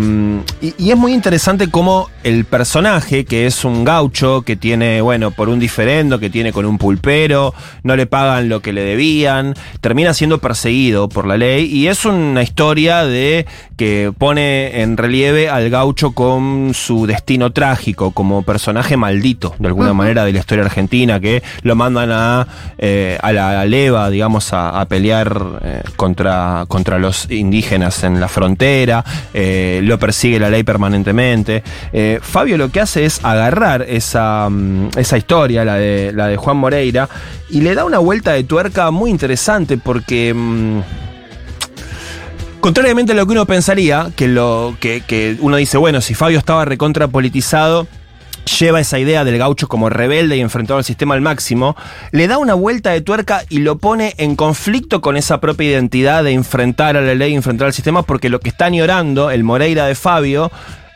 [0.61, 5.31] y, y es muy interesante cómo el personaje, que es un gaucho, que tiene, bueno,
[5.31, 9.55] por un diferendo, que tiene con un pulpero, no le pagan lo que le debían,
[9.81, 11.64] termina siendo perseguido por la ley.
[11.66, 13.46] Y es una historia de
[13.77, 19.92] que pone en relieve al gaucho con su destino trágico, como personaje maldito, de alguna
[19.92, 22.46] manera, de la historia argentina, que lo mandan a,
[22.79, 28.29] eh, a la leva, digamos, a, a pelear eh, contra, contra los indígenas en la
[28.29, 31.62] frontera, eh, lo persigue la ley permanentemente.
[31.92, 36.37] Eh, Fabio lo que hace es agarrar esa, mm, esa historia, la de, la de
[36.37, 37.09] Juan Moreira,
[37.51, 40.35] y le da una vuelta de tuerca muy interesante porque...
[40.35, 40.81] mm,
[42.61, 46.38] Contrariamente a lo que uno pensaría, que, lo, que, que uno dice, bueno, si Fabio
[46.38, 47.88] estaba recontra politizado,
[48.44, 51.76] lleva esa idea del gaucho como rebelde y enfrentado al sistema al máximo,
[52.11, 56.24] le da una vuelta de tuerca y lo pone en conflicto con esa propia identidad
[56.24, 59.87] de enfrentar a la ley, enfrentar al sistema, porque lo que está añorando el Moreira
[59.87, 60.50] de Fabio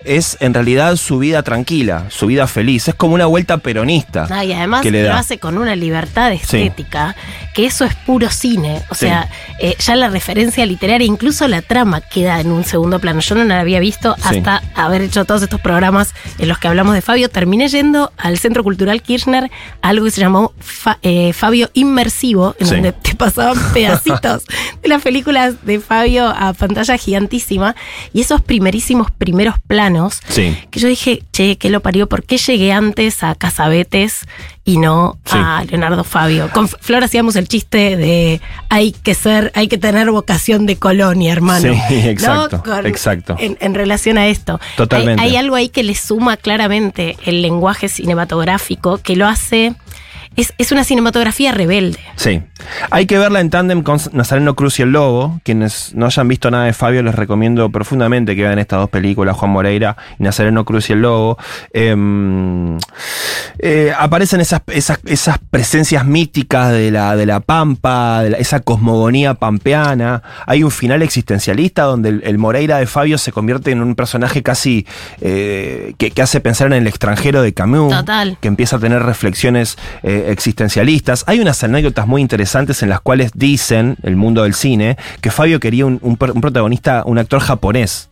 [0.04, 2.87] es en realidad su vida tranquila, su vida feliz.
[2.88, 4.26] Es como una vuelta peronista.
[4.30, 5.18] Ah, y además que le lo da.
[5.18, 7.16] hace con una libertad estética,
[7.54, 8.82] que eso es puro cine.
[8.90, 9.06] O Sí.
[9.06, 9.28] sea,
[9.59, 13.20] eh, ya la referencia literaria, incluso la trama queda en un segundo plano.
[13.20, 14.37] Yo no la había visto Sí.
[14.38, 17.28] hasta haber hecho todos estos programas en los que hablamos de Fabio.
[17.28, 19.50] Terminé yendo al Centro Cultural Kirchner
[19.82, 22.74] a algo que se llamó Fa- eh, Fabio Inmersivo, en Sí.
[22.74, 24.44] donde te pasaban pedacitos
[24.82, 27.74] de las películas de Fabio a pantalla gigantísima.
[28.12, 30.20] Y esos primerísimos primeros planos veteranos.
[30.29, 30.57] Sí.
[30.70, 32.09] Que yo dije, che, ¿qué lo parió?
[32.09, 34.27] ¿Por qué llegué antes a Casabetes
[34.64, 35.37] y no Sí.
[35.38, 36.51] a Leonardo Fabio?
[36.53, 41.33] Con Flor hacíamos el chiste de hay que ser, hay que tener vocación de colonia,
[41.33, 41.72] hermano.
[41.88, 42.09] Sí, ¿No?
[42.11, 43.37] exacto, Con- exacto.
[43.38, 44.61] En, en relación a esto.
[44.77, 45.22] Totalmente.
[45.22, 49.75] Hay, hay algo ahí que le suma claramente el lenguaje cinematográfico que lo hace.
[50.37, 51.99] Es, es una cinematografía rebelde.
[52.16, 52.42] Sí.
[52.90, 55.40] Hay que verla en tándem con Nazareno Cruz y el Lobo.
[55.44, 59.37] Quienes no hayan visto nada de Fabio, les recomiendo profundamente que vean estas dos películas,
[59.37, 61.38] Juan Moreira y Nazareno Cruz y el Lobo.
[61.72, 62.79] Em,
[63.59, 68.61] eh, aparecen esas, esas, esas presencias míticas de la, de la Pampa, de la- esa
[68.61, 70.22] cosmogonía pampeana.
[70.46, 74.42] Hay un final existencialista donde el, el Moreira de Fabio se convierte en un personaje
[74.42, 74.87] casi
[75.20, 77.92] eh, que, que hace pensar en el extranjero de Camus.
[77.92, 78.37] Total.
[78.40, 79.77] Que empieza a tener reflexiones
[80.27, 81.25] eh, existencialistas.
[81.27, 85.61] Hay unas anécdotas muy interesantes en las cuales dicen, el mundo del cine, que Fabio
[85.61, 88.09] quería un, un protagonista, un actor japonés.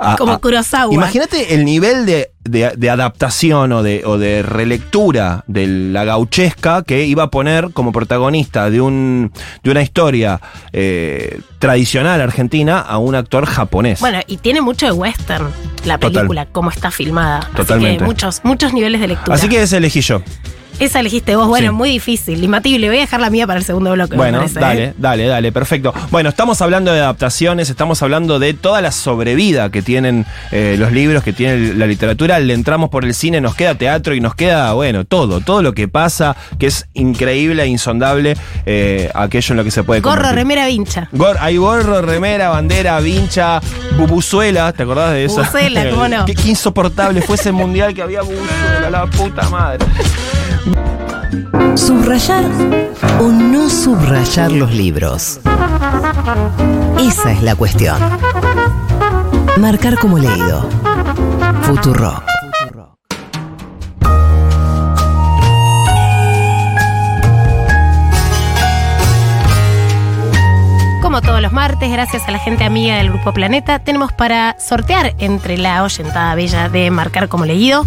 [0.00, 0.92] A- Como a- Kurosawa.
[0.94, 6.82] Imagínate el nivel de, de- de adaptación o de, o de relectura de la gauchesca
[6.82, 10.40] que iba a poner como protagonista de, un, de una historia
[10.72, 14.00] eh, tradicional argentina a un actor japonés.
[14.00, 15.48] Bueno, y tiene mucho de western
[15.84, 16.12] la Total.
[16.14, 17.38] película, como está filmada.
[17.40, 17.98] Así Totalmente.
[17.98, 19.34] que muchos, muchos niveles de lectura.
[19.36, 20.22] Así que ese elegí yo.
[20.80, 21.72] Esa elegiste vos, bueno, Sí.
[21.76, 22.88] muy difícil, imbatible.
[22.88, 24.16] Voy a dejar la mía para el segundo bloque.
[24.16, 24.94] Bueno, parece, dale, ¿eh?
[24.96, 25.92] dale, dale, perfecto.
[26.10, 30.90] Bueno, estamos hablando de adaptaciones, estamos hablando de toda la sobrevida que tienen eh, los
[30.90, 32.38] libros, que tiene la literatura.
[32.40, 35.74] Le entramos por el cine, nos queda teatro y nos queda, bueno, todo, todo lo
[35.74, 40.14] que pasa, que es increíble e insondable eh, aquello en lo que se puede Gorro,
[40.16, 40.36] convertir.
[40.38, 41.08] remera, vincha.
[41.12, 43.60] Gor- hay gorro, remera, bandera, vincha,
[43.98, 45.36] bubuzuela, ¿te acordás de eso?
[45.36, 46.24] Bubuzuela, ¿cómo no?
[46.26, 49.84] Qué, qué insoportable fue ese mundial que había bubuzuela, la puta madre.
[51.74, 52.44] Subrayar
[53.20, 55.40] o no subrayar los libros.
[57.00, 57.96] Esa es la cuestión.
[59.58, 60.68] Marcar como leído.
[61.62, 62.22] Futuro.
[71.40, 75.56] Todos los martes, gracias a la gente amiga del Grupo Planeta, tenemos para sortear entre
[75.56, 77.86] la oyentada bella de Marcar como leído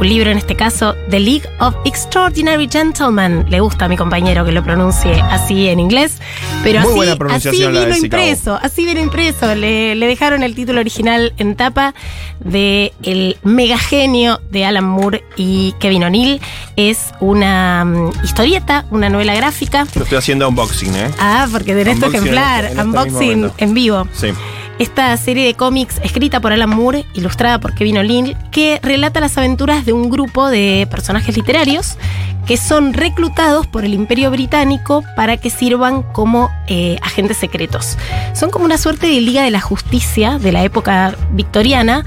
[0.00, 3.44] un libro, en este caso, The League of Extraordinary Gentlemen.
[3.48, 6.18] Le gusta a mi compañero que lo pronuncie así en inglés,
[6.62, 9.54] pero Muy así, buena así pronunciación de vino impreso, así vino impreso.
[9.54, 11.94] Le, le dejaron el título original en tapa
[12.40, 16.40] de el mega genio de Alan Moore y Kevin O'Neill.
[16.76, 19.86] Es una mm, historieta, una novela gráfica.
[19.94, 21.10] Yo estoy haciendo unboxing, ¿eh?
[21.20, 24.06] Ah, porque tu Unboxing ejemplar, en unboxing en vivo.
[24.12, 24.28] Sí.
[24.78, 29.38] Esta serie de cómics escrita por Alan Moore, ilustrada por Kevin O'Neill, que relata las
[29.38, 31.96] aventuras de un grupo de personajes literarios
[32.44, 37.96] que son reclutados por el Imperio Británico para que sirvan como eh, agentes secretos.
[38.34, 42.04] Son como una suerte de Liga de la Justicia de la época victoriana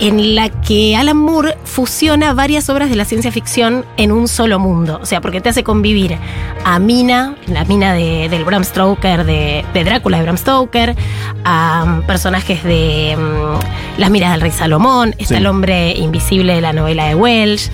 [0.00, 4.58] en la que Alan Moore fusiona varias obras de la ciencia ficción en un solo
[4.58, 4.98] mundo.
[5.02, 6.16] O sea, porque te hace convivir
[6.64, 10.96] a Mina, la Mina de, del Bram Stoker, de, de Drácula de Bram Stoker,
[11.44, 15.40] a um, personajes de mm, Las miras del rey Salomón, está Sí.
[15.40, 17.68] el hombre invisible de la novela de Welsh.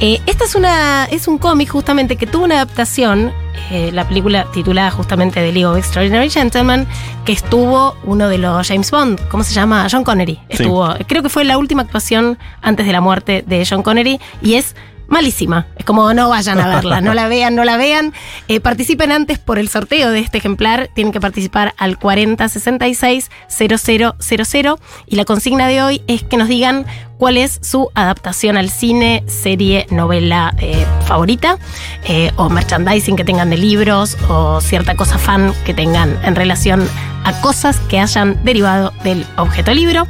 [0.00, 3.32] Eh, esta es, una, es un cómic justamente que tuvo una adaptación,
[3.70, 6.86] eh, la película titulada justamente The League of Extraordinary Gentlemen,
[7.24, 9.86] que estuvo uno de los James Bond, ¿cómo se llama?
[9.90, 10.34] John Connery.
[10.34, 10.62] Sí.
[10.62, 14.54] Estuvo, creo que fue la última actuación antes de la muerte de John Connery y
[14.54, 14.74] es
[15.12, 15.66] malísima.
[15.76, 18.12] Es como no vayan a verla, no la vean, no la vean.
[18.48, 20.88] Eh, participen antes por el sorteo de este ejemplar.
[20.94, 24.74] Tienen que participar al 4066 0000
[25.06, 26.86] y la consigna de hoy es que nos digan
[27.18, 31.58] cuál es su adaptación al cine, serie, novela eh, favorita
[32.04, 36.88] eh, o merchandising que tengan de libros o cierta cosa fan que tengan en relación
[37.24, 40.08] a cosas que hayan derivado del objeto libro.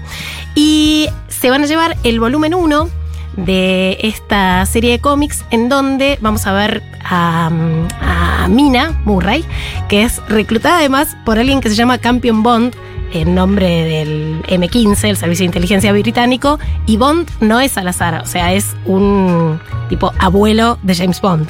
[0.54, 3.01] Y se van a llevar el volumen 1
[3.37, 9.45] de esta serie de cómics en donde vamos a ver a, mm, a Mina Murray,
[9.88, 12.75] que es reclutada además por alguien que se llama Campion Bond,
[13.12, 18.22] en nombre del M15, el Servicio de Inteligencia Británico, y Bond no es al azar,
[18.22, 21.46] o sea, es un tipo abuelo de James Bond.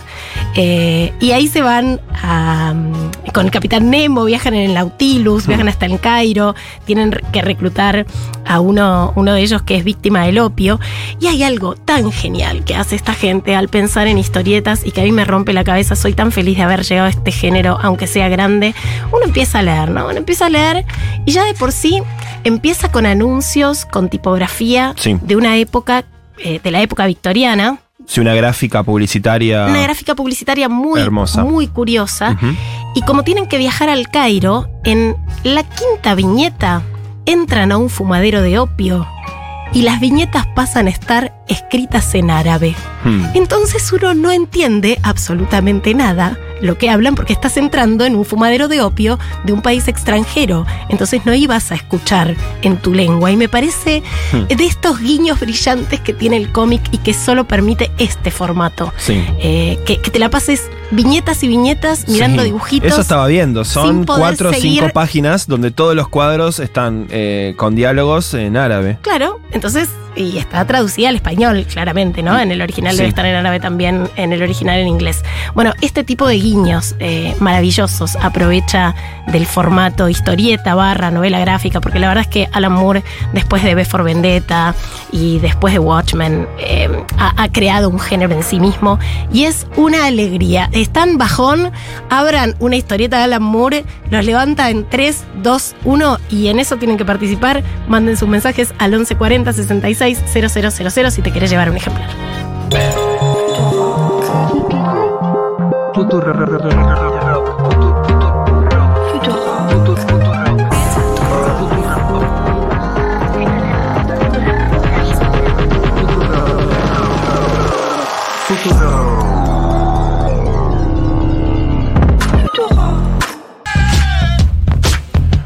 [0.56, 5.68] Eh, y ahí se van mm, con el Capitán Nemo, viajan en el Nautilus, viajan
[5.68, 8.06] hasta el Cairo, tienen que reclutar
[8.44, 10.80] a uno, uno de ellos que es víctima del opio.
[11.20, 15.00] Y hay algo tan genial que hace esta gente al pensar en historietas y que
[15.00, 15.96] a mí me rompe la cabeza.
[15.96, 18.74] Soy tan feliz de haber llegado a este género, aunque sea grande.
[19.12, 20.06] Uno empieza a leer, ¿no?
[20.06, 20.84] Uno empieza a leer
[21.24, 22.02] y ya de por sí
[22.44, 25.16] empieza con anuncios, con tipografía Sí.
[25.22, 26.04] de una época,
[26.38, 27.78] eh, de la época victoriana.
[28.06, 29.66] Sí, una gráfica publicitaria.
[29.66, 31.44] Una gráfica publicitaria muy, Hermosa.
[31.44, 32.36] muy curiosa.
[32.96, 36.82] Y como tienen que viajar al Cairo, en la quinta viñeta
[37.26, 39.06] entran a un fumadero de opio
[39.72, 42.74] y las viñetas pasan a estar escritas en árabe.
[43.04, 43.24] Hmm.
[43.34, 48.68] Entonces uno no entiende absolutamente nada lo que hablan porque estás entrando en un fumadero
[48.68, 50.64] de opio de un país extranjero.
[50.88, 53.30] Entonces no ibas a escuchar en tu lengua.
[53.32, 54.44] Y me parece Hmm.
[54.46, 58.92] de estos guiños brillantes que tiene el cómic y que solo permite este formato.
[58.96, 59.24] Sí.
[59.40, 62.46] Eh, que, que te la pases viñetas y viñetas mirando Sí.
[62.46, 62.92] dibujitos.
[62.92, 63.64] Eso estaba viendo.
[63.64, 68.98] Son cuatro o cinco páginas donde todos los cuadros están eh, con diálogos en árabe.
[69.02, 72.38] Claro, entonces, y está traducida al español, claramente, ¿no?
[72.38, 72.98] En el original Sí.
[72.98, 75.22] debe estar en árabe también, en el original en inglés.
[75.54, 78.94] Bueno, este tipo de guiños eh, maravillosos aprovecha
[79.28, 83.74] del formato historieta barra novela gráfica, porque la verdad es que Alan Moore, después de
[83.74, 84.74] V for Vendetta
[85.12, 88.98] y después de Watchmen, eh, ha, ha creado un género en sí mismo
[89.32, 90.68] y es una alegría.
[90.72, 91.70] Están bajón,
[92.10, 96.76] abran una historieta de Alan Moore, los levanta en 3, 2, 1 y en eso
[96.76, 97.62] tienen que participar.
[97.88, 102.08] Manden sus mensajes al 1140 66 000 si te querés llevar un ejemplar.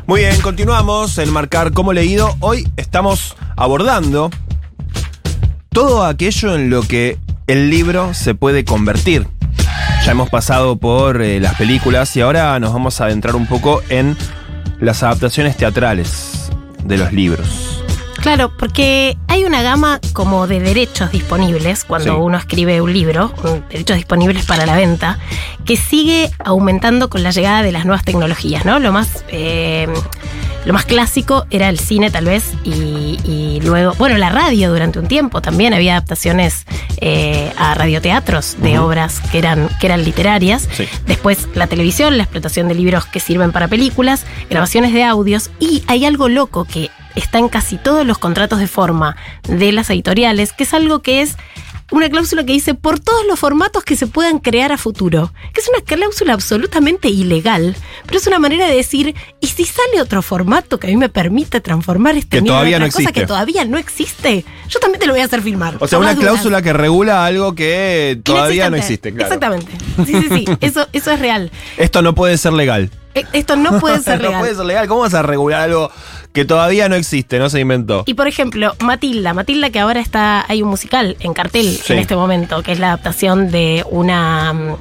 [0.07, 2.35] Muy bien, continuamos en Marcar como leído.
[2.41, 4.31] Hoy estamos abordando
[5.77, 9.27] todo aquello en lo que el libro se puede convertir.
[10.07, 13.83] Ya hemos pasado por eh, las películas y ahora nos vamos a adentrar un poco
[13.91, 14.17] en
[14.81, 16.51] las adaptaciones teatrales
[16.83, 17.85] de los libros.
[18.23, 22.21] Claro, porque hay una gama como de derechos disponibles cuando Sí.
[22.23, 25.19] uno escribe un libro, un- derechos disponibles para la venta,
[25.67, 28.79] que sigue aumentando con la llegada de las nuevas tecnologías, ¿no?
[28.79, 29.89] Lo más, eh,
[30.67, 34.99] lo más clásico era el cine tal vez y, y luego, bueno, la radio durante
[34.99, 36.67] un tiempo también había adaptaciones
[36.99, 40.69] eh, a radioteatros de obras que eran, que eran literarias.
[40.73, 40.89] Sí.
[41.07, 45.85] Después la televisión, la explotación de libros que sirven para películas, grabaciones de audios y
[45.87, 49.17] hay algo loco que está en casi todos los contratos de forma
[49.49, 51.37] de las editoriales, que es algo que es
[51.93, 55.61] una cláusula que dice por todos los formatos que se puedan crear a futuro, que
[55.61, 60.21] es una cláusula absolutamente ilegal, pero es una manera de decir, ¿y si sale otro
[60.23, 63.21] formato que a mí me permite transformar este Que miedo en otra no cosa existe.
[63.21, 64.45] que todavía no existe?
[64.69, 65.77] Yo también te lo voy a hacer filmar.
[65.79, 66.25] O sea, una dudas.
[66.31, 69.27] cláusula que regula algo que todavía no existe, claro.
[69.35, 69.73] Exactamente.
[70.05, 70.45] Sí, sí, sí.
[70.61, 71.51] Eso, eso es real.
[71.77, 72.91] Esto no puede ser legal.
[73.15, 74.41] E- Esto no puede ser no legal.
[74.41, 74.89] puede ser legal.
[74.89, 75.91] ¿Cómo vas a regular algo
[76.37, 78.03] que todavía no existe, no se inventó?
[78.07, 81.95] Y por ejemplo, Matilda, Matilda que ahora está, hay un musical en cartel Sí.
[81.95, 84.77] en este momento, que es la adaptación de una mm,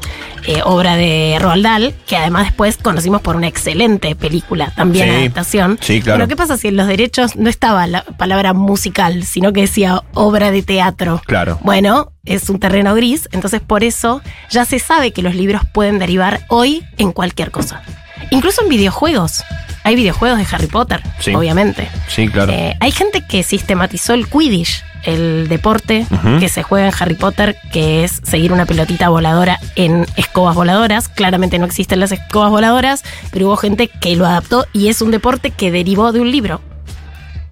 [0.48, 5.16] eh, obra de Roald Dahl, que además después conocimos por una excelente película, también Sí.
[5.16, 5.78] adaptación.
[5.80, 6.18] Sí, claro.
[6.20, 10.04] Pero ¿qué pasa si en los derechos no estaba la palabra musical, sino que decía
[10.14, 11.22] obra de teatro?
[11.26, 11.58] Claro.
[11.64, 16.00] Bueno, es un terreno gris, entonces por eso ya se sabe que los libros pueden
[16.00, 17.82] derivar hoy en cualquier cosa.
[18.30, 19.42] Incluso en videojuegos.
[19.86, 21.34] Hay videojuegos de Harry Potter, Sí.
[21.34, 21.88] obviamente.
[22.08, 22.52] Sí, claro.
[22.52, 26.08] Eh, hay gente que sistematizó el Quidditch, el deporte
[26.40, 31.08] que se juega en Harry Potter, que es seguir una pelotita voladora en escobas voladoras.
[31.08, 35.12] Claramente no existen las escobas voladoras, pero hubo gente que lo adaptó y es un
[35.12, 36.62] deporte que derivó de un libro.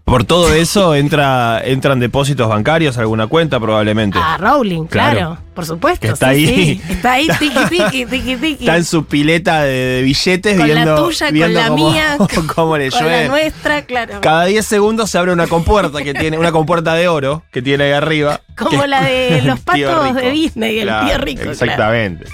[0.06, 4.20] Por todo eso entra, entran depósitos bancarios, alguna cuenta probablemente.
[4.22, 5.38] A Rowling, claro, Claro.
[5.56, 6.06] por supuesto.
[6.08, 6.46] Está sí, ahí.
[6.48, 6.82] sí.
[6.94, 8.64] Está ahí, tiki, tiki, tiki, tiki.
[8.66, 11.92] Está en su pileta de, de billetes Con viendo, la tuya, con viendo la cómo,
[11.92, 12.18] mía,
[12.54, 13.28] cómo le con la llueve.
[13.30, 14.20] nuestra, claro.
[14.22, 17.86] Cada 10 segundos se abre una compuerta que tiene, una compuerta de oro que tiene
[17.86, 18.42] ahí arriba.
[18.58, 21.38] Como la de los patos de Disney, el Claro, tío rico.
[21.42, 21.52] claro.
[21.54, 22.26] Exactamente.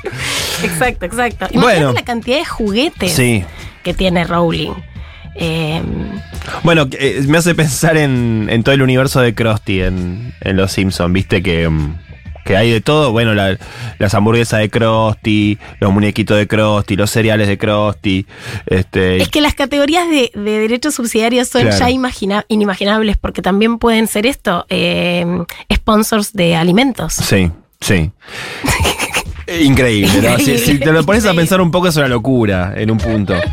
[0.64, 1.46] Exacto, exacto.
[1.52, 1.94] Imagínate Bueno.
[1.94, 3.46] la cantidad de juguetes Sí.
[3.84, 4.74] que tiene Rowling.
[5.39, 5.82] Eh,
[6.63, 10.73] Bueno, eh, me hace pensar en, en todo el universo de Krusty en, en Los
[10.73, 11.95] Simpsons, viste que, mm,
[12.45, 13.12] que hay de todo.
[13.12, 13.58] Bueno, la-
[13.99, 18.25] las hamburguesas de Krusty, los muñequitos de Krusty, los cereales de Krusty.
[18.65, 21.78] Este, es que las categorías de, de derechos subsidiarios son Claro.
[21.78, 25.25] ya imagina- inimaginables porque también pueden ser esto, eh,
[25.73, 27.13] sponsors de alimentos.
[27.13, 28.12] Sí, sí.
[29.62, 30.38] Increíble, ¿no?
[30.40, 33.34] Si, si te lo pones a pensar un poco es una locura en un punto.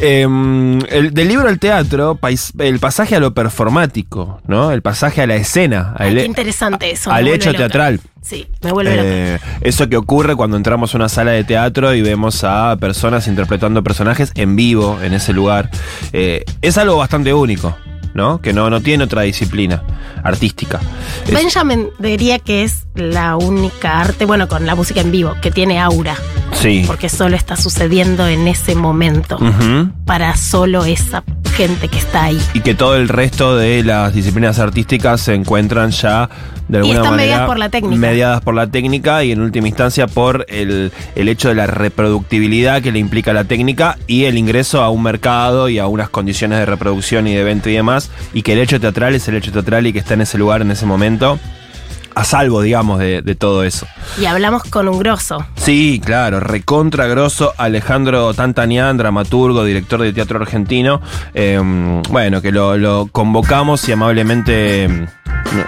[0.00, 4.70] Em, el, del libro al teatro, pais- el pasaje a lo performático, ¿no?
[4.72, 7.10] El pasaje a la escena, Ay, al, qué interesante eso.
[7.10, 7.58] al hecho loca.
[7.58, 8.00] teatral.
[8.20, 8.92] Sí, me vuelve.
[8.96, 13.28] Eh, eso que ocurre cuando entramos a una sala de teatro y vemos a personas
[13.28, 15.70] interpretando personajes en vivo en ese lugar.
[16.12, 17.76] Eh, es algo bastante único,
[18.14, 18.40] ¿no?
[18.40, 19.82] Que no, no tiene otra disciplina
[20.22, 20.80] artística.
[21.26, 25.50] Es- Benjamin diría que es la única arte, bueno, con la música en vivo, que
[25.50, 26.16] tiene aura,
[26.52, 26.84] sí.
[26.86, 29.38] porque solo está sucediendo en ese momento,
[30.06, 31.24] para solo esa
[31.56, 32.40] gente que está ahí.
[32.54, 36.28] Y que todo el resto de las disciplinas artísticas se encuentran ya
[36.68, 37.96] de alguna están manera mediadas por la técnica.
[37.96, 42.82] mediadas por la técnica y en última instancia por el, el hecho de la reproductibilidad
[42.82, 46.58] que le implica la técnica y el ingreso a un mercado y a unas condiciones
[46.58, 49.52] de reproducción y de venta y demás, y que el hecho teatral es el hecho
[49.52, 51.38] teatral y que está en ese lugar en ese momento,
[52.14, 53.86] a salvo, digamos, de, de todo eso.
[54.20, 55.44] Y hablamos con un grosso.
[55.56, 61.00] Sí, claro, recontra grosso Alejandro Tantanian, dramaturgo, director de teatro argentino.
[61.34, 61.60] eh,
[62.10, 65.06] bueno, que lo, lo convocamos y amablemente eh,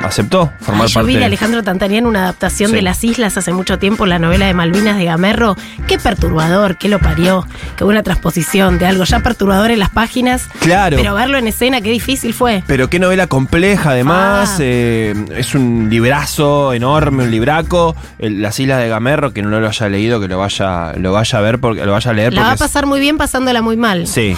[0.05, 1.09] aceptó formar Yo parte.
[1.09, 2.77] vi de Alejandro Tantanian una adaptación Sí.
[2.77, 5.57] de Las Islas hace mucho tiempo, la novela de Malvinas de Gamerro.
[5.89, 7.45] Qué perturbador, qué lo parió.
[7.77, 10.49] Qué buena transposición de algo ya perturbador en las páginas.
[10.61, 10.97] Claro.
[10.97, 12.63] Pero verlo en escena, qué difícil fue.
[12.67, 14.55] Pero qué novela compleja, además.
[14.55, 14.59] Ah.
[14.61, 16.36] eh, es un librazo
[16.73, 17.95] enorme, un libraco.
[18.19, 21.39] El- Las Islas de Gamerro, que no lo haya leído, que lo vaya, lo vaya
[21.39, 22.35] a ver, porque lo vaya a leer.
[22.35, 24.07] La va a es- pasar muy bien pasándola muy mal.
[24.07, 24.35] Sí.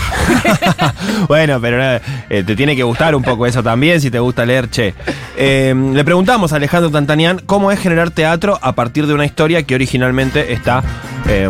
[1.29, 4.45] bueno, pero eh, eh, te tiene que gustar un poco eso también, si te gusta
[4.45, 4.95] leer, che.
[5.37, 9.63] Eh, le preguntamos a Alejandro Tantanian cómo es generar teatro a partir de una historia
[9.63, 10.83] que originalmente está,
[11.29, 11.49] eh,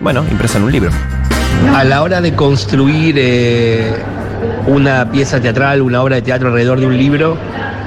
[0.00, 0.90] bueno, impresa en un libro.
[1.74, 3.92] A la hora de construir eh,
[4.66, 7.36] una pieza teatral, una obra de teatro alrededor de un libro,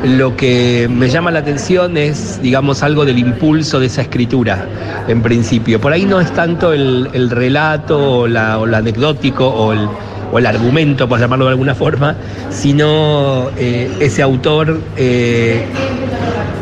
[0.04, 4.68] lo que me llama la atención es, digamos, algo del impulso de esa escritura,
[5.08, 5.80] en principio.
[5.80, 9.88] Por ahí no es tanto el, el relato o, la, o lo anecdótico o el,
[10.32, 12.16] o el argumento, por llamarlo de alguna forma,
[12.49, 15.66] sino eh, ese autor eh,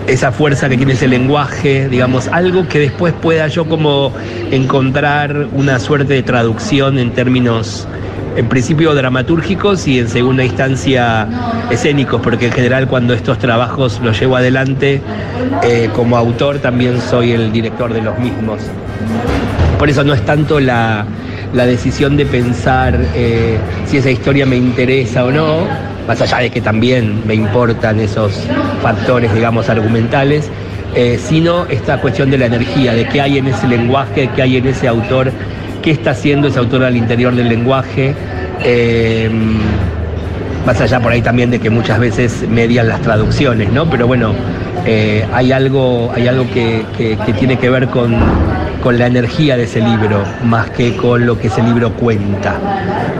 [0.08, 4.12] esa fuerza que tiene ese lenguaje, digamos, algo que después pueda yo como
[4.52, 7.88] encontrar una suerte de traducción en términos,
[8.36, 11.27] en principio dramatúrgicos y en segunda instancia
[11.69, 15.01] escénicos, porque en general cuando estos trabajos los llevo adelante,
[15.63, 18.61] eh, como autor también soy el director de los mismos.
[19.77, 21.05] Por eso no es tanto la,
[21.53, 25.67] la decisión de pensar eh, si esa historia me interesa o no,
[26.07, 28.43] más allá de que también me importan esos
[28.82, 30.49] factores, digamos, argumentales,
[30.95, 34.57] eh, sino esta cuestión de la energía, de qué hay en ese lenguaje, qué hay
[34.57, 35.32] en ese autor,
[35.90, 38.14] qué está haciendo ese autor al interior del lenguaje.
[38.64, 39.28] eh,
[40.64, 43.90] más allá por ahí también de que muchas veces median las traducciones, ¿no?
[43.90, 44.34] Pero bueno,
[44.86, 48.14] eh, hay algo, hay algo que, que- tiene que ver con,
[48.84, 52.56] con la energía de ese libro, más que con lo que ese libro cuenta.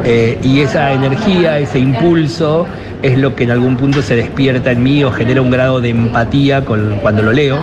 [0.04, 2.68] Eh, y esa energía, ese impulso,
[3.02, 5.90] es lo que en algún punto se despierta en mí o genera un grado de
[5.90, 7.58] empatía con, cuando lo leo.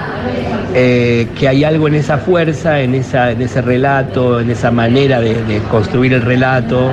[0.74, 5.60] Eh, que hay algo en esa fuerza, en, esa, ese relato, en esa manera de,
[5.70, 6.92] construir el relato,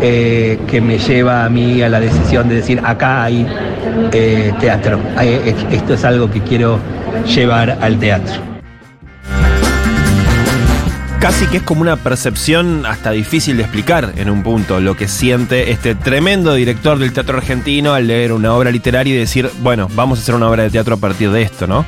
[0.00, 3.46] eh, que me lleva a mí a la decisión de decir, acá hay
[4.12, 5.00] eh, teatro,
[5.70, 6.78] esto es algo que quiero
[7.26, 8.34] llevar al teatro.
[11.18, 15.08] Casi que es como una percepción hasta difícil de explicar en un punto lo que
[15.08, 19.88] siente este tremendo director del teatro argentino al leer una obra literaria y decir, bueno,
[19.94, 21.84] vamos a hacer una obra de teatro a partir de esto, ¿no?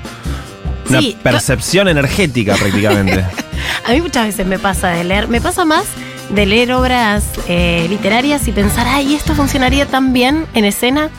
[0.88, 3.24] Una Sí, percepción energética prácticamente.
[3.86, 5.84] A mí muchas veces me pasa de leer, me pasa más
[6.30, 11.10] de leer obras eh, literarias y pensar, ay, esto funcionaría tan bien en escena,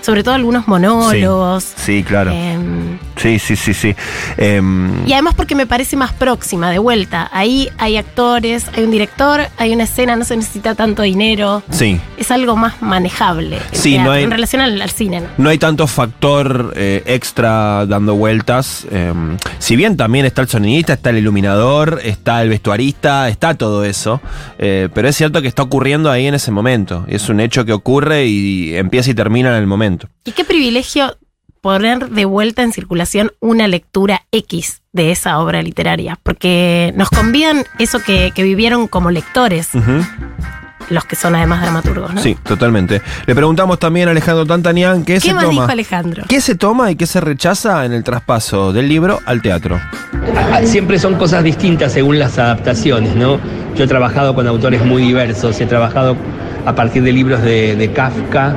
[0.00, 1.64] sobre todo algunos monólogos.
[1.76, 2.30] Sí, claro.
[2.32, 3.94] em, Sí, sí, sí, sí.
[4.36, 7.28] Em, y además porque me parece más próxima, de vuelta.
[7.32, 11.62] Ahí hay actores, hay un director, hay una escena, no se necesita tanto dinero.
[11.70, 12.00] sí.
[12.16, 15.20] Es algo más manejable Sí, no teatro, hay- en relación al, al cine.
[15.20, 15.26] ¿no?
[15.38, 18.86] No hay tanto factor eh, extra dando vueltas.
[18.90, 23.84] em, si bien también está el sonidista, está el iluminador, está el vestuarista, está todo
[23.84, 24.20] eso.
[24.58, 27.04] eh, pero es cierto que está ocurriendo ahí en ese momento.
[27.08, 30.08] Es un hecho que ocurre y empieza y termina en el momento.
[30.24, 31.16] Y qué privilegio
[31.64, 37.64] poner de vuelta en circulación una lectura X de esa obra literaria, porque nos convidan
[37.78, 39.70] eso que, que vivieron como lectores,
[40.90, 42.20] los que son además dramaturgos, ¿no?
[42.20, 43.00] Sí, totalmente.
[43.24, 45.62] Le preguntamos también a Alejandro Tantanian qué, ¿Qué se más toma.
[45.62, 46.24] dijo Alejandro?
[46.28, 49.80] ¿Qué se toma y qué se rechaza en el traspaso del libro al teatro?
[50.52, 53.40] Ah, Siempre son cosas distintas según las adaptaciones, ¿no?
[53.74, 56.14] Yo he trabajado con autores muy diversos, he trabajado
[56.66, 58.54] a partir de libros de, de Kafka,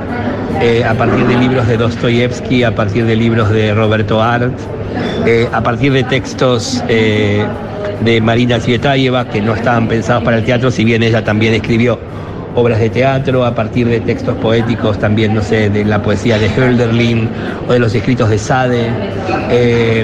[0.61, 4.53] eh, a partir de libros de Dostoyevsky, a partir de libros de Roberto Art,
[5.25, 7.45] eh, a partir de textos eh,
[8.03, 11.99] de Marina Tsvetaeva que no estaban pensados para el teatro, si bien ella también escribió
[12.55, 16.47] obras de teatro, a partir de textos poéticos también, no sé, de la poesía de
[16.49, 17.29] Hölderlin
[17.67, 18.87] o de los escritos de Sade.
[19.51, 20.03] Eh,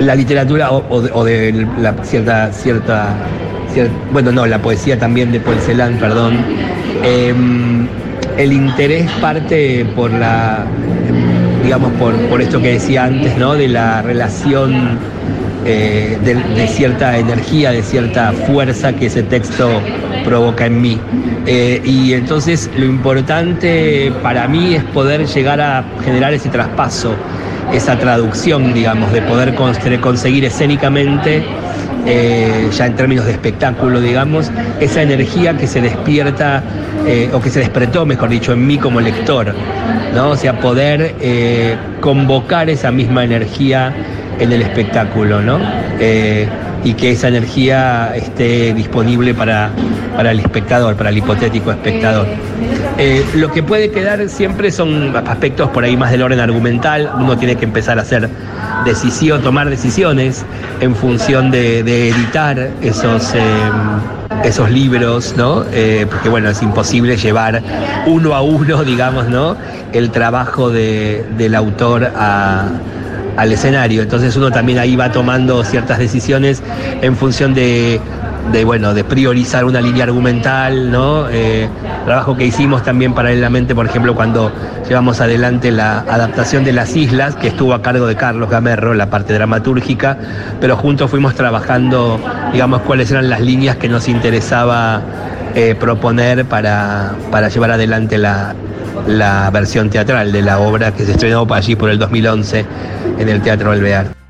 [0.00, 3.14] la literatura o, de, la cierta, cierta,
[3.72, 6.38] cier- bueno, no, la poesía también de Paul Celan, perdón.
[7.04, 7.32] Eh,
[8.36, 10.66] el interés parte por la,
[11.62, 13.54] digamos, por, por esto que decía antes, ¿no?
[13.54, 14.98] De la relación
[15.66, 19.80] eh, de, cierta energía, de cierta fuerza que ese texto
[20.22, 21.00] provoca en mí.
[21.46, 27.14] Eh, y entonces lo importante para mí es poder llegar a generar ese traspaso,
[27.72, 31.42] esa traducción, digamos, de poder conseguir escénicamente,
[32.06, 34.50] eh, ya en términos de espectáculo, digamos,
[34.80, 36.62] esa energía que se despierta,
[37.06, 39.54] eh, o que se despertó, mejor dicho, en mí como lector,
[40.14, 40.30] ¿no?
[40.30, 41.14] O sea, poder
[42.00, 43.94] convocar esa misma energía
[44.38, 45.58] en el espectáculo, ¿no?
[46.84, 49.70] y que esa energía esté disponible para,
[50.16, 52.26] para el espectador, para el hipotético espectador.
[52.98, 57.36] Eh, lo que puede quedar siempre son aspectos por ahí más del orden argumental, uno
[57.38, 58.28] tiene que empezar a hacer
[58.84, 60.44] decisión, tomar decisiones
[60.80, 63.40] en función de, editar esos, eh,
[64.44, 65.64] esos libros, ¿no?
[65.72, 67.62] Eh, porque bueno, es imposible llevar
[68.06, 69.56] uno a uno, digamos, ¿no?
[69.92, 72.12] El trabajo del autor
[73.36, 74.02] al escenario.
[74.02, 76.62] Entonces uno también ahí va tomando ciertas decisiones
[77.02, 78.00] en función de,
[78.64, 81.28] bueno, de priorizar una línea argumental, ¿no?
[81.30, 81.68] Eh,
[82.04, 84.52] trabajo que hicimos también paralelamente, por ejemplo, cuando
[84.88, 89.10] llevamos adelante la adaptación de Las Islas, que estuvo a cargo de Carlos Gamerro, la
[89.10, 90.18] parte dramatúrgica,
[90.60, 92.20] pero juntos fuimos trabajando,
[92.52, 95.02] digamos, cuáles eran las líneas que nos interesaba
[95.54, 98.54] eh, proponer para, para llevar adelante la,
[99.06, 102.64] la versión teatral de la obra que se estrenó allí por el 2011
[103.18, 104.23] en el Teatro Alvear.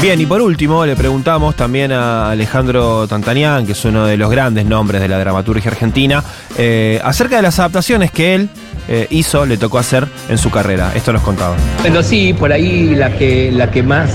[0.00, 4.30] Bien, y por último le preguntamos también a Alejandro Tantanián, que es uno de los
[4.30, 6.22] grandes nombres de la dramaturgia argentina,
[6.56, 8.48] eh, acerca de las adaptaciones que él
[8.86, 10.92] eh, hizo, le tocó hacer en su carrera.
[10.94, 11.56] Esto nos contaba.
[11.80, 14.10] Bueno, sí, por ahí la que, la que más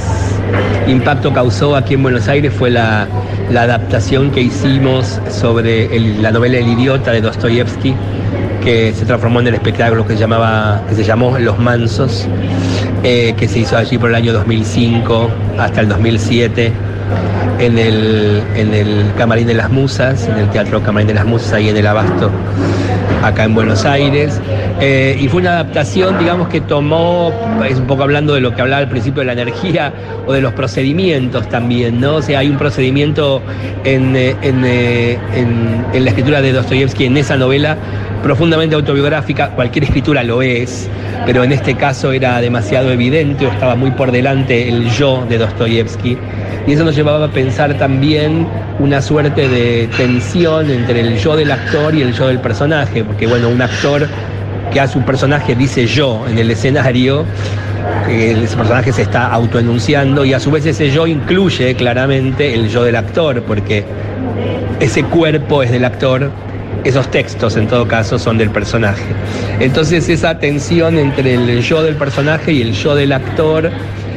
[0.87, 3.07] impacto causó aquí en Buenos Aires fue la,
[3.49, 7.93] adaptación que hicimos sobre la novela El idiota de Dostoyevsky
[8.63, 12.25] que se transformó en el espectáculo que llamaba, que se llamó Los Mansos,
[13.03, 15.29] eh, que se hizo allí por el año 2005
[15.59, 16.71] hasta el 2007
[17.59, 21.53] en el, en el Camarín de las Musas, en el Teatro Camarín de las Musas,
[21.53, 22.31] ahí en el Abasto,
[23.21, 24.39] acá en Buenos Aires.
[24.79, 27.31] Eh, y fue una adaptación, digamos, que tomó,
[27.69, 29.93] es un poco hablando de lo que hablaba al principio de la energía
[30.25, 32.15] o de los procedimientos también, ¿no?
[32.15, 33.41] O sea, hay un procedimiento
[33.83, 34.65] en, eh, en,
[35.93, 37.77] en la escritura de Dostoyevsky en esa novela
[38.23, 40.89] profundamente autobiográfica, cualquier escritura lo es,
[41.25, 45.37] pero en este caso era demasiado evidente o estaba muy por delante el yo de
[45.37, 46.17] Dostoyevsky.
[46.65, 48.47] Y eso nos llevaba a pensar también
[48.79, 53.27] una suerte de tensión entre el yo del actor y el yo del personaje, porque
[53.27, 54.07] bueno, un actor
[54.71, 57.25] que hace un personaje dice yo en el escenario,
[58.09, 62.85] ese personaje se está autoenunciando y a su vez ese yo incluye claramente el yo
[62.85, 63.83] del actor, porque
[64.79, 66.31] ese cuerpo es del actor
[66.83, 69.03] esos textos en todo caso son del personaje.
[69.59, 73.71] Entonces esa tensión entre el yo del personaje y el yo del actor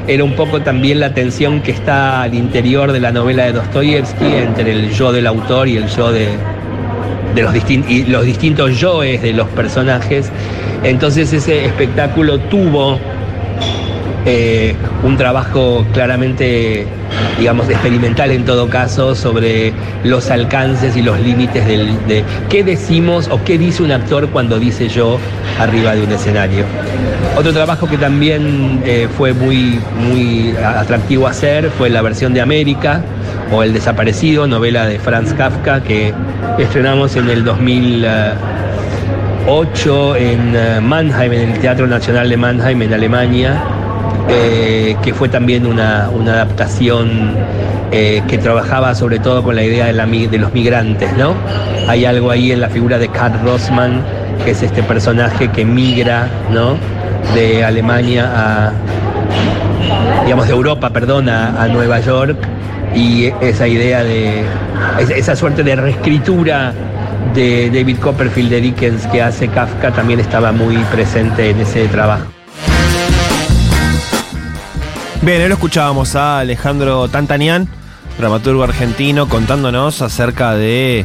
[0.08, 4.24] era un poco también la tensión que está al interior de la novela de Dostoyevsky
[4.24, 6.28] entre el yo del autor y el yo de,
[7.34, 10.30] los, y los distintos yoes de los personajes.
[10.84, 13.00] Entonces ese espectáculo tuvo
[14.26, 16.86] eh, un trabajo claramente,
[17.38, 19.72] digamos, experimental en todo caso sobre
[20.04, 24.88] los alcances y los límites de qué decimos o qué dice un actor cuando dice
[24.88, 25.18] yo
[25.58, 26.64] arriba de un escenario.
[27.36, 29.78] Otro trabajo que también eh, fue muy,
[30.10, 33.02] muy atractivo hacer fue la versión de América
[33.52, 36.14] o El Desaparecido, novela de Franz Kafka que
[36.58, 43.62] estrenamos en el 2008 en eh, Mannheim, en el Teatro Nacional de Mannheim, en Alemania.
[44.28, 47.34] Eh, que fue también una, adaptación
[47.92, 51.34] eh, que trabajaba sobre todo con la idea de, los migrantes, ¿no?
[51.88, 54.02] Hay algo ahí en la figura de Karl Rossmann,
[54.44, 56.76] que es este personaje que migra, ¿no?
[57.34, 58.72] De Alemania a,
[60.24, 62.36] digamos, de Europa, perdón, a, Nueva York,
[62.94, 64.44] y esa idea de,
[65.14, 66.72] esa suerte de reescritura
[67.32, 72.35] de David Copperfield de Dickens que hace Kafka también estaba muy presente en ese trabajo.
[75.22, 77.68] Bien, hoy lo escuchábamos a Alejandro Tantanian,
[78.18, 81.00] dramaturgo argentino, contándonos acerca de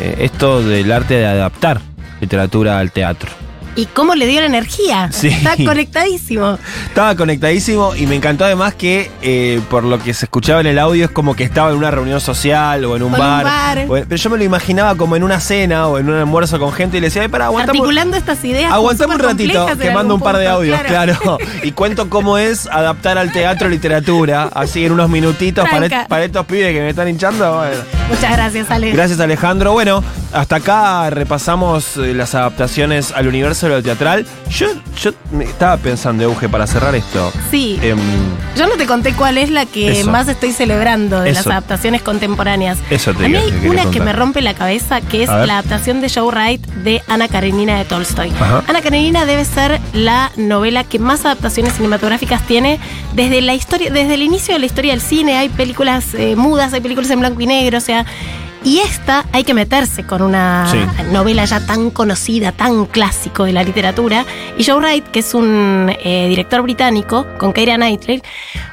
[0.00, 1.80] eh, esto del arte de adaptar
[2.20, 3.43] literatura al teatro.
[3.76, 5.10] ¿Y cómo le dio la energía?
[5.12, 5.28] Sí.
[5.28, 6.58] Está conectadísimo.
[6.86, 10.78] Estaba conectadísimo y me encantó además que eh, por lo que se escuchaba en el
[10.78, 13.86] audio es como que estaba en una reunión social o en un bar.
[13.86, 16.98] pero yo me lo imaginaba como en una cena o en un almuerzo con gente
[16.98, 17.78] y le decía, para aguantame.
[17.78, 18.72] Articulando estas ideas.
[18.72, 21.38] Aguantame un ratito, que mando un par de audios, claro.
[21.62, 26.46] y cuento cómo es adaptar al teatro literatura, así en unos minutitos para, para, estos
[26.46, 27.64] pibes que me están hinchando.
[28.08, 28.92] Muchas gracias, Ale.
[28.92, 29.72] Gracias, Alejandro.
[29.72, 34.26] Bueno, hasta acá repasamos eh, las adaptaciones al universo lo teatral.
[34.50, 34.66] Yo,
[35.00, 37.32] yo me estaba pensando, Euge, para cerrar esto.
[37.50, 37.78] Sí.
[37.82, 37.98] em,
[38.56, 40.10] Yo no te conté cuál es la que Eso.
[40.10, 42.78] más estoy celebrando de las adaptaciones contemporáneas.
[42.90, 46.00] Eso te A mí hay una que me rompe la cabeza, que es la adaptación
[46.00, 48.30] de Joe Wright de Ana Karenina de Tolstoy.
[48.40, 48.62] Ajá.
[48.66, 52.78] Ana Karenina debe ser la novela que más adaptaciones cinematográficas tiene
[53.14, 55.36] desde la historia, desde el inicio de la historia del cine.
[55.36, 58.04] Hay películas eh, mudas, hay películas en blanco y negro, o sea.
[58.64, 60.78] Y esta hay que meterse con una Sí.
[61.12, 64.24] novela ya tan conocida, tan clásico de la literatura.
[64.56, 68.22] Y Joe Wright, que es un eh, director británico, con Keira Knightley,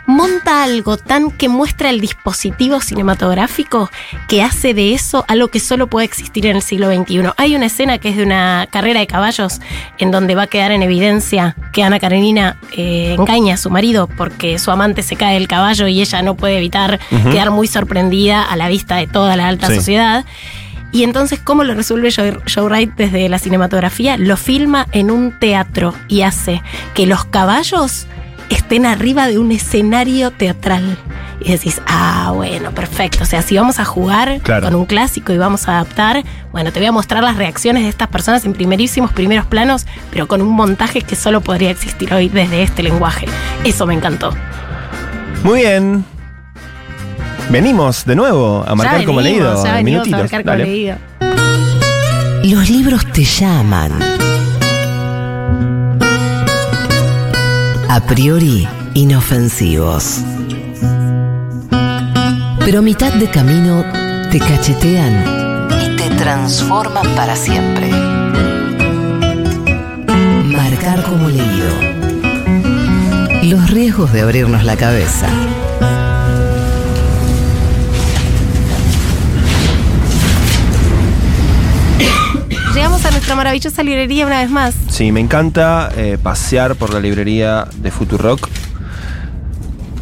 [0.07, 3.89] monta algo tan que muestra el dispositivo cinematográfico
[4.27, 7.31] que hace de eso algo que solo puede existir en el siglo XXI.
[7.37, 9.59] Hay una escena que es de una carrera de caballos
[9.99, 14.07] en donde va a quedar en evidencia que Ana Karenina eh, engaña a su marido
[14.07, 16.99] porque su amante se cae del caballo y ella no puede evitar
[17.31, 19.80] quedar muy sorprendida a la vista de toda la alta Sí.
[19.81, 20.25] Sociedad.
[20.93, 24.17] Y entonces, ¿cómo lo resuelve Joe, Joe Wright desde la cinematografía?
[24.17, 26.61] Lo filma en un teatro y hace
[26.93, 28.07] que los caballos
[28.49, 30.97] estén arriba de un escenario teatral.
[31.43, 33.23] Y decís, ah, bueno, perfecto.
[33.23, 34.63] O sea, si vamos a jugar Claro.
[34.67, 37.89] con un clásico y vamos a adaptar, bueno, te voy a mostrar las reacciones de
[37.89, 42.27] estas personas en primerísimos primeros planos, pero con un montaje que solo podría existir hoy
[42.29, 43.25] desde este lenguaje.
[43.63, 44.35] Eso me encantó.
[45.43, 46.03] Muy bien.
[47.51, 49.61] Venimos de nuevo a marcar ya como leído.
[49.61, 50.21] Ya a minutitos.
[50.21, 50.63] marcar como Dale.
[50.63, 50.95] leído.
[52.43, 53.91] Los libros te llaman.
[57.89, 60.21] A priori inofensivos.
[62.59, 63.83] Pero a mitad de camino
[64.31, 67.89] te cachetean y te transforman para siempre.
[70.45, 71.91] Marcar como leído.
[73.43, 75.27] Los riesgos de abrirnos la cabeza.
[82.73, 84.73] Llegamos a nuestra maravillosa librería una vez más.
[84.89, 88.47] Sí, me encanta eh, pasear por la librería de Futurock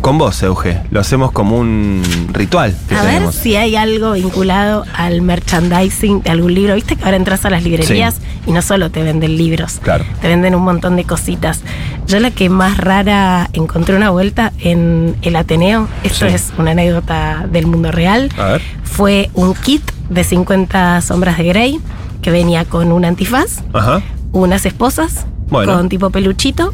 [0.02, 0.80] con vos, Euge.
[0.92, 2.02] Lo hacemos como un
[2.32, 6.76] ritual que A ver si hay algo vinculado al merchandising de algún libro.
[6.76, 8.16] Viste que ahora entras a las librerías
[8.48, 10.06] y no solo te venden libros, Claro.
[10.22, 11.62] te venden un montón de cositas.
[12.08, 16.34] Yo la que más rara encontré una vuelta en el Ateneo, esto Sí.
[16.36, 18.62] es una anécdota del mundo real, A ver.
[18.84, 21.80] fue un kit de 50 sombras de Grey
[22.22, 24.02] que venía con un antifaz, Ajá.
[24.32, 25.74] unas esposas Bueno.
[25.76, 26.72] con tipo peluchito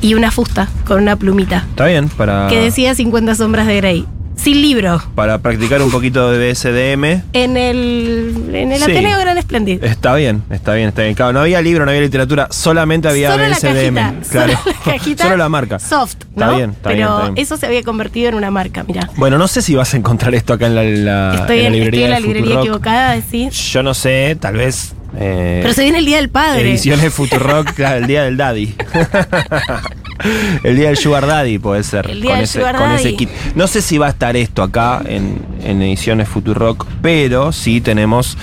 [0.00, 4.06] y una fusta con una plumita Está bien, para, que decía 50 sombras de Grey.
[4.36, 5.00] Sin libro.
[5.14, 7.22] para practicar un poquito de BSDM.
[7.32, 8.90] En el, en el Sí.
[8.90, 9.84] Ateneo Gran Esplendid.
[9.84, 11.14] Está bien, está bien, está bien.
[11.14, 13.94] Claro, no había libro, no había literatura, solamente había Solo la BSDM.
[13.94, 14.30] cajita.
[14.30, 14.52] claro.
[14.58, 15.24] Solo la cajita.
[15.24, 15.78] Solo la marca.
[15.78, 16.56] Soft, Está ¿no?
[16.56, 17.38] bien, está Pero bien, está bien.
[17.38, 19.08] eso se había convertido en una marca, mira.
[19.16, 21.70] Bueno, no sé si vas a encontrar esto acá en la, la- Estoy, en la
[21.70, 23.50] librería, estoy en la librería equivocada, decir.
[23.52, 24.94] Yo no sé, tal vez.
[25.16, 26.62] Eh, Pero se viene el Día del Padre.
[26.70, 28.74] Ediciones Futurock, el día del daddy.
[30.62, 32.08] el día del Sugar Daddy puede ser.
[32.08, 33.00] El día con del ese, Sugar con Daddy.
[33.00, 33.28] ese kit.
[33.54, 38.36] No sé si va a estar esto acá en, en Ediciones Futurock, pero sí tenemos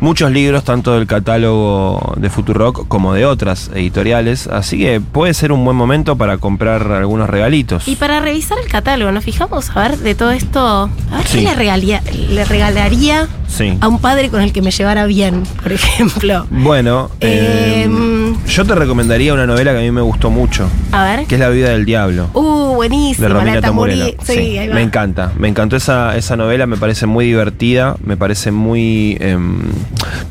[0.00, 4.46] muchos libros, tanto del catálogo de Futurock como de otras editoriales.
[4.46, 7.88] Así que puede ser un buen momento para comprar algunos regalitos.
[7.88, 10.90] Y para revisar el catálogo, ¿nos fijamos a ver de todo esto?
[11.10, 11.38] A ver Sí.
[11.38, 13.76] qué le, regalía- le regalaría Sí.
[13.80, 16.13] a un padre con el que me llevara bien, por ejemplo.
[16.50, 21.04] Bueno, eh, Em, yo te recomendaría una novela que a mí me gustó mucho, A
[21.04, 21.26] ver.
[21.26, 22.28] que es La vida del diablo.
[22.34, 23.26] Uh, buenísimo.
[23.28, 24.06] de Romina la Tamburello.
[24.22, 24.74] Sí, ahí va.
[24.74, 29.16] me encanta, me encantó esa, esa novela, me parece muy divertida, me parece muy...
[29.20, 29.60] em,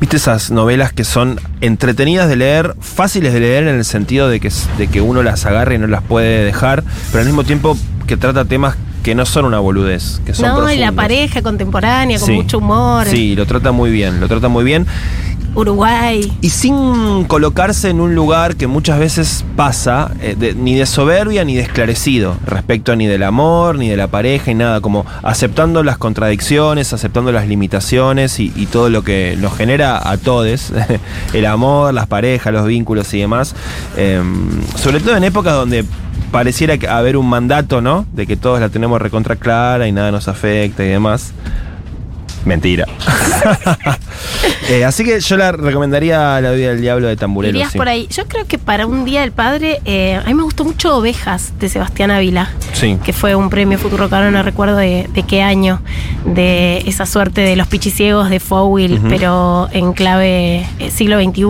[0.00, 4.40] Viste esas novelas que son entretenidas de leer, fáciles de leer en el sentido de
[4.40, 7.76] que, de que uno las agarre y no las puede dejar, pero al mismo tiempo
[8.06, 10.94] que trata temas que no son una boludez, que son No, y la profundos.
[10.94, 12.32] pareja contemporánea, con Sí.
[12.34, 13.06] mucho humor.
[13.06, 14.86] Sí, lo trata muy bien, lo trata muy bien.
[15.54, 16.32] Uruguay.
[16.40, 21.44] Y sin colocarse en un lugar que muchas veces pasa, eh, de- ni de soberbia
[21.44, 25.82] ni de esclarecido, respecto ni del amor, ni de la pareja, y nada, como aceptando
[25.82, 30.72] las contradicciones, aceptando las limitaciones y, y todo lo que nos genera a todos,
[31.32, 33.54] el amor, las parejas, los vínculos y demás.
[33.96, 34.22] Eh,
[34.76, 35.84] sobre todo en épocas donde
[36.32, 38.06] pareciera que haber un mandato, ¿no?
[38.12, 41.32] De que todos la tenemos recontra clara y nada nos afecta y demás.
[42.44, 42.86] Mentira.
[44.70, 47.54] Eh, así que yo la recomendaría La vida del diablo de Tamburello.
[47.56, 47.78] Irías sí.
[47.78, 48.06] por ahí.
[48.10, 51.52] Yo creo que para un día del padre, eh, a mí me gustó mucho Ovejas
[51.58, 52.98] de Sebastián Ávila, Sí.
[53.04, 55.80] que fue un premio Futuro Caro, no recuerdo de, de qué año,
[56.24, 58.40] de esa suerte de los pichiciegos de
[58.98, 59.08] Ujú.
[59.08, 61.44] pero en clave eh, siglo XXI,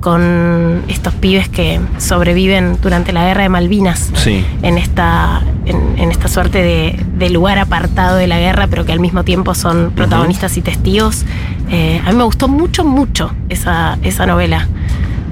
[0.00, 4.10] con estos pibes que sobreviven durante la guerra de Malvinas.
[4.14, 4.44] Sí.
[4.62, 8.92] En esta, en, en esta suerte de, de lugar apartado de la guerra, pero que
[8.92, 11.24] al mismo tiempo son protagonistas y testigos.
[11.70, 14.66] Eh, a mí me gustó mucho, mucho esa, esa novela.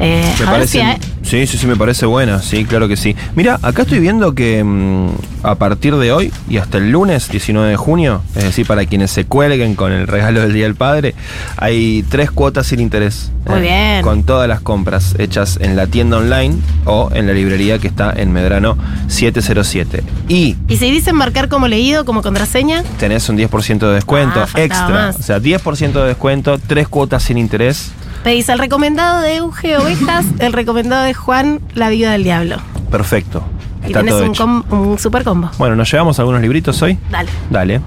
[0.01, 3.17] Eh, Me parece, si sí, sí, sí, me parece buena, sí, claro que sí.
[3.35, 5.09] Mira, acá estoy viendo que mm,
[5.43, 9.11] a partir de hoy y hasta el lunes 19 de junio, es decir, para quienes
[9.11, 11.15] se cuelguen con el regalo del Día del Padre,
[11.57, 13.31] hay tres cuotas sin interés.
[13.47, 14.03] eh, Muy bien.
[14.03, 18.13] Con todas las compras hechas en la tienda online o en la librería que está
[18.17, 18.77] en Medrano
[19.09, 20.03] 707.
[20.29, 24.61] Y Y si dicen marcar como leído, como contraseña, tenés un 10% de descuento Ah,
[24.61, 24.89] extra.
[24.89, 25.17] más.
[25.19, 27.91] O sea, 10% de descuento, tres cuotas sin interés.
[28.25, 32.57] Pedís el recomendado de Euge Ovejas, el recomendado de Juan, La Viuda del Diablo.
[32.91, 33.43] Perfecto.
[33.85, 34.43] Y Está tenés todo un, hecho.
[34.45, 35.51] com- un super combo.
[35.59, 36.99] Bueno, ¿nos llevamos algunos libritos hoy?
[37.11, 37.31] Dale.
[37.51, 37.81] Dale.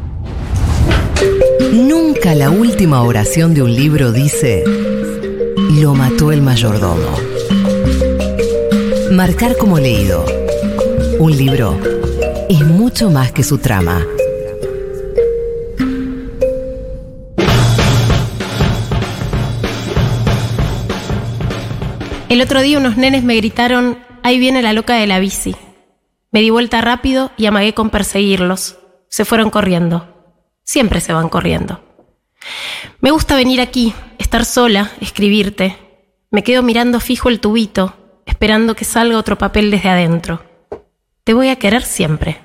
[1.73, 4.63] Nunca la última oración de un libro dice,
[5.79, 7.17] lo mató el mayordomo.
[9.11, 10.25] Marcar como leído.
[11.19, 11.77] Un libro
[12.49, 14.01] es mucho más que su trama.
[22.31, 25.53] El otro día unos nenes me gritaron, ahí viene la loca de la bici.
[26.31, 28.77] Me di vuelta rápido y amagué con perseguirlos.
[29.09, 30.39] Se fueron corriendo.
[30.63, 31.83] Siempre se van corriendo.
[33.01, 35.75] Me gusta venir aquí, estar sola, escribirte.
[36.29, 40.41] Me quedo mirando fijo el tubito, esperando que salga otro papel desde adentro.
[41.25, 42.39] Te voy a querer siempre.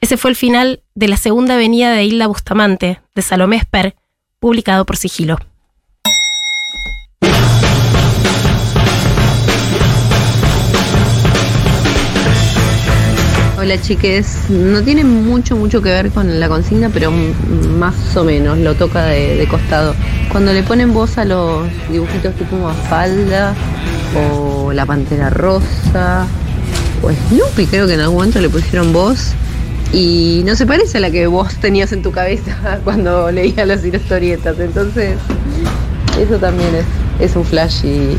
[0.00, 3.94] Ese fue el final de la segunda venida de Hilda Bustamante, de Salomé Esper,
[4.40, 5.36] publicado por Sigilo.
[13.62, 17.12] Hola chiques, no tiene mucho mucho que ver con la consigna, pero
[17.78, 19.94] más o menos lo toca de, costado.
[20.32, 23.54] Cuando le ponen voz a los dibujitos tipo Mafalda
[24.16, 26.26] o la Pantera Rosa
[27.02, 29.30] o Snoopy, creo que en algún momento le pusieron voz
[29.92, 33.84] y no se parece a la que vos tenías en tu cabeza cuando leías las
[33.84, 34.58] historietas.
[34.58, 35.16] Entonces,
[36.20, 38.18] eso también es, es un flash y,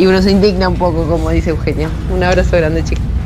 [0.00, 1.90] y uno se indigna un poco, como dice Eugenia.
[2.14, 3.17] Un abrazo grande, chicos.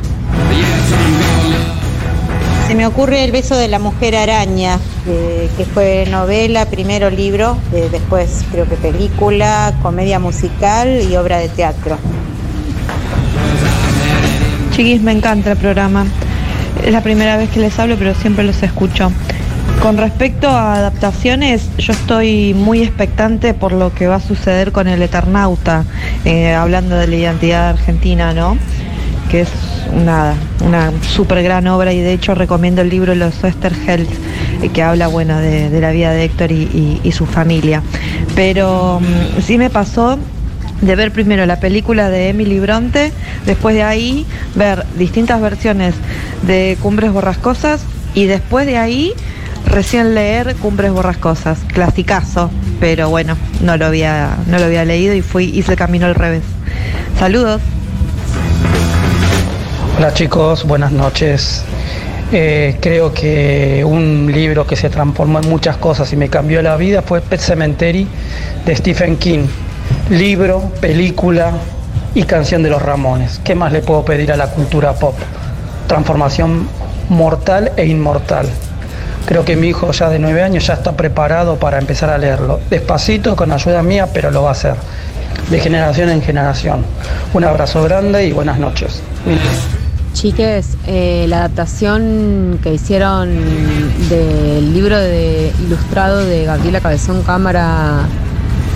[2.67, 7.89] Se me ocurre El beso de la mujer araña, que fue novela, primero libro, eh,
[7.91, 11.97] después creo que película, comedia musical y obra de teatro.
[14.71, 16.05] Chiquis, me encanta el programa.
[16.83, 19.11] Es la primera vez que les hablo, pero siempre los escucho.
[19.81, 24.87] Con respecto a adaptaciones, yo estoy muy expectante por lo que va a suceder con
[24.87, 25.83] el Eternauta,
[26.23, 28.57] eh, hablando de la identidad argentina, ¿no?
[29.29, 29.49] Que es
[29.91, 34.09] una, una súper gran obra y de hecho recomiendo el libro Los Oesterheld,
[34.61, 37.81] eh, que habla, bueno, de, la vida de Héctor y su familia.
[38.35, 40.17] Pero mm, sí me pasó
[40.83, 43.11] de ver primero la película de Emily Bronte,
[43.45, 45.95] después de ahí ver distintas versiones
[46.45, 47.81] de Cumbres Borrascosas
[48.13, 49.13] y después de ahí
[49.65, 55.21] recién leer Cumbres Borrascosas, clasicazo, pero bueno, no lo había, no lo había leído y
[55.21, 56.43] fui, hice el camino al revés.
[57.17, 57.61] Saludos.
[60.03, 61.63] Hola chicos, buenas noches.
[62.33, 66.75] Eh, creo que un libro que se transformó en muchas cosas y me cambió la
[66.75, 68.05] vida fue Pet Cemetery
[68.65, 69.45] de Stephen King.
[70.09, 71.53] Libro, película
[72.13, 73.39] y canción de los Ramones.
[73.45, 75.15] ¿Qué más le puedo pedir a la cultura pop?
[75.87, 76.67] Transformación
[77.07, 78.49] mortal e inmortal.
[79.25, 82.59] Creo que mi hijo ya de nueve años ya está preparado para empezar a leerlo.
[82.69, 84.75] Despacito, con ayuda mía, pero lo va a hacer.
[85.49, 86.83] De generación en generación.
[87.33, 89.01] Un abrazo grande y buenas noches.
[90.13, 93.29] Chiques, eh, la adaptación que hicieron
[94.09, 98.07] del libro de ilustrado de Gabriela Cabezón Cámara,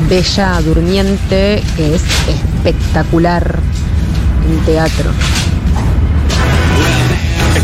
[0.10, 3.60] Bella Durmiente, que es espectacular
[4.50, 5.12] en teatro.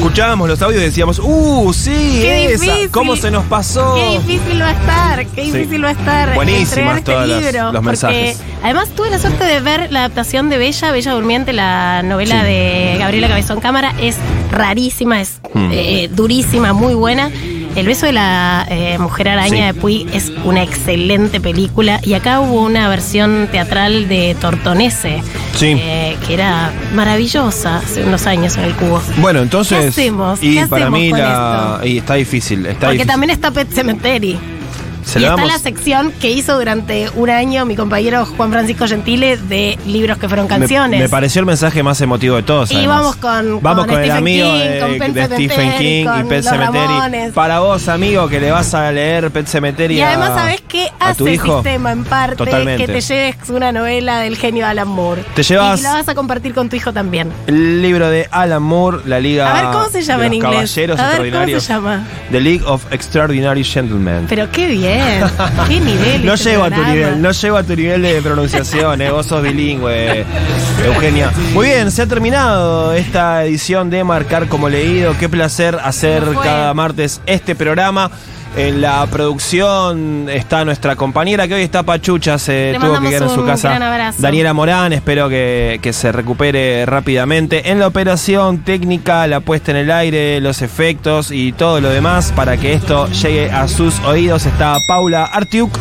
[0.04, 2.20] Escuchábamos los audios y decíamos, ¡uh, sí!
[2.22, 2.66] ¡Qué esa!
[2.66, 2.90] difícil!
[2.92, 3.96] ¿Cómo se nos pasó?
[3.96, 5.52] Qué difícil va a estar, qué Sí.
[5.54, 7.72] difícil va a estar Buenísimas este libro.
[7.72, 8.38] los mensajes.
[8.62, 12.48] además tuve la suerte de ver la adaptación de Bella, Bella Durmiente, la novela Sí.
[12.48, 13.94] de Gabriela Cabezón Cámara.
[14.02, 14.18] Es
[14.52, 15.70] rarísima, es Hmm.
[15.72, 17.32] eh, durísima, muy buena.
[17.76, 19.62] El beso de la eh, mujer araña Sí.
[19.62, 22.00] de Puig es una excelente película.
[22.04, 25.24] Y acá hubo una versión teatral de Tortonese,
[25.56, 25.76] Sí.
[25.80, 29.02] eh, que era maravillosa hace unos años en el cubo.
[29.18, 29.80] Bueno, entonces.
[29.80, 30.44] ¿Qué hacemos?
[30.44, 31.72] Y ¿Qué para hacemos mí la.
[31.78, 31.88] esto?
[31.88, 32.60] Y está difícil.
[32.66, 33.08] Está Porque difícil.
[33.08, 34.40] también está Pet Cemetery.
[35.06, 39.38] Se y está la sección que hizo durante un año mi compañero Juan Francisco Gentile
[39.38, 41.00] de libros que fueron canciones.
[41.00, 42.72] Me, pareció el mensaje más emotivo de todos.
[42.72, 42.98] Y además.
[42.98, 46.24] vamos con- Vamos con con, el amigo King, de, con Pet de Stephen King y
[46.30, 47.32] Pet Cemetery.
[47.34, 50.90] Para vos, amigo, que le vas a leer Pet Cemetery y a- además, ¿sabés qué
[51.00, 51.56] a tu hace hijo?
[51.56, 52.36] sistema en parte?
[52.38, 52.86] Totalmente.
[52.86, 55.24] Que te lleves una novela del genio Alan Moore.
[55.36, 57.32] Te llevas- Y la vas a compartir con tu hijo también.
[57.48, 60.52] El libro de Alan Moore, la Liga A ver, ¿cómo se llama de en inglés?
[60.54, 61.64] Caballeros A ver, ¿cómo Extraordinarios.
[61.64, 62.04] se llama?
[62.32, 64.26] The League of Extraordinary Gentlemen.
[64.30, 64.93] Pero qué bien.
[65.68, 66.26] qué nivel.
[66.26, 69.26] No este llego a tu nivel, no llego a tu nivel de pronunciación, eh, vos
[69.26, 70.26] sos bilingüe,
[70.86, 71.32] Eugenia.
[71.54, 75.18] Muy bien, se ha terminado esta edición de Marcar como leído.
[75.18, 78.12] Qué placer hacer cada martes este programa.
[78.56, 83.24] En la producción está nuestra compañera que hoy está pachucha, se Le tuvo que quedar
[83.24, 83.80] en su casa.
[84.20, 87.72] Daniela Morán, espero que, que se recupere rápidamente.
[87.72, 92.32] En la operación técnica, la puesta en el aire, los efectos y todo lo demás
[92.36, 95.72] para que esto llegue a sus oídos está Paula Artiuk.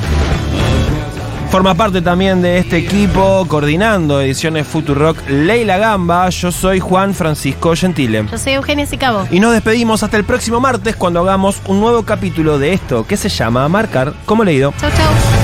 [1.53, 6.30] Forma parte también de este equipo coordinando ediciones Futurock Leila Gamba.
[6.30, 8.24] Yo soy Juan Francisco Gentile.
[8.30, 9.28] Yo soy Eugenia Sicabo.
[9.30, 13.18] Y nos despedimos hasta el próximo martes cuando hagamos un nuevo capítulo de esto que
[13.18, 14.72] se llama Marcar como leído.
[14.80, 15.41] Chau, chau.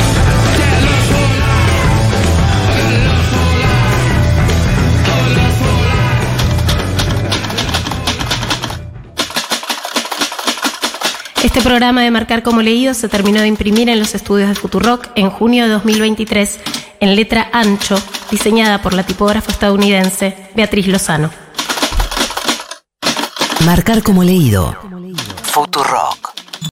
[11.43, 15.11] Este programa de Marcar como leído se terminó de imprimir en los estudios de Futurock
[15.15, 16.59] en junio de 2023
[16.99, 17.97] en letra ancho,
[18.29, 21.31] diseñada por la tipógrafa estadounidense Beatriz Lozano.
[23.65, 24.77] Marcar como leído.
[25.45, 26.38] Futurock.